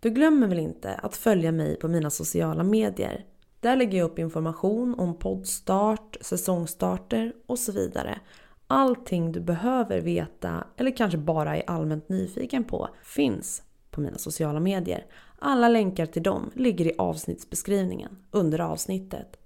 Du 0.00 0.10
glömmer 0.10 0.46
väl 0.46 0.58
inte 0.58 0.94
att 0.94 1.16
följa 1.16 1.52
mig 1.52 1.76
på 1.76 1.88
mina 1.88 2.10
sociala 2.10 2.62
medier? 2.62 3.24
Där 3.60 3.76
lägger 3.76 3.98
jag 3.98 4.04
upp 4.04 4.18
information 4.18 4.94
om 4.98 5.18
poddstart, 5.18 6.16
säsongstarter 6.20 7.32
och 7.46 7.58
så 7.58 7.72
vidare. 7.72 8.18
Allting 8.66 9.32
du 9.32 9.40
behöver 9.40 10.00
veta 10.00 10.66
eller 10.76 10.96
kanske 10.96 11.18
bara 11.18 11.56
är 11.56 11.70
allmänt 11.70 12.08
nyfiken 12.08 12.64
på 12.64 12.88
finns 13.02 13.62
på 13.90 14.00
mina 14.00 14.18
sociala 14.18 14.60
medier. 14.60 15.06
Alla 15.38 15.68
länkar 15.68 16.06
till 16.06 16.22
dem 16.22 16.50
ligger 16.54 16.84
i 16.86 16.92
avsnittsbeskrivningen 16.98 18.18
under 18.30 18.58
avsnittet. 18.58 19.36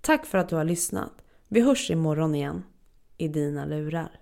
Tack 0.00 0.26
för 0.26 0.38
att 0.38 0.48
du 0.48 0.56
har 0.56 0.64
lyssnat. 0.64 1.12
Vi 1.48 1.60
hörs 1.60 1.90
imorgon 1.90 2.34
igen 2.34 2.62
i 3.18 3.28
dina 3.28 3.64
lurar. 3.64 4.20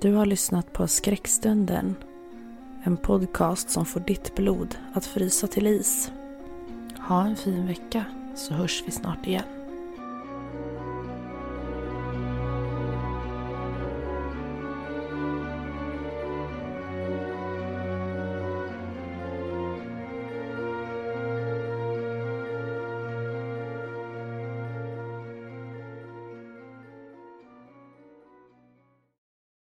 Du 0.00 0.12
har 0.14 0.26
lyssnat 0.26 0.72
på 0.72 0.86
Skräckstunden. 0.86 1.94
En 2.84 2.96
podcast 2.96 3.70
som 3.70 3.86
får 3.86 4.00
ditt 4.00 4.34
blod 4.34 4.76
att 4.94 5.06
frysa 5.06 5.46
till 5.46 5.66
is. 5.66 6.12
Ha 7.08 7.26
en 7.26 7.36
fin 7.36 7.66
vecka 7.66 8.04
så 8.40 8.54
hörs 8.54 8.82
vi 8.86 8.90
snart 8.90 9.26
igen. 9.26 9.59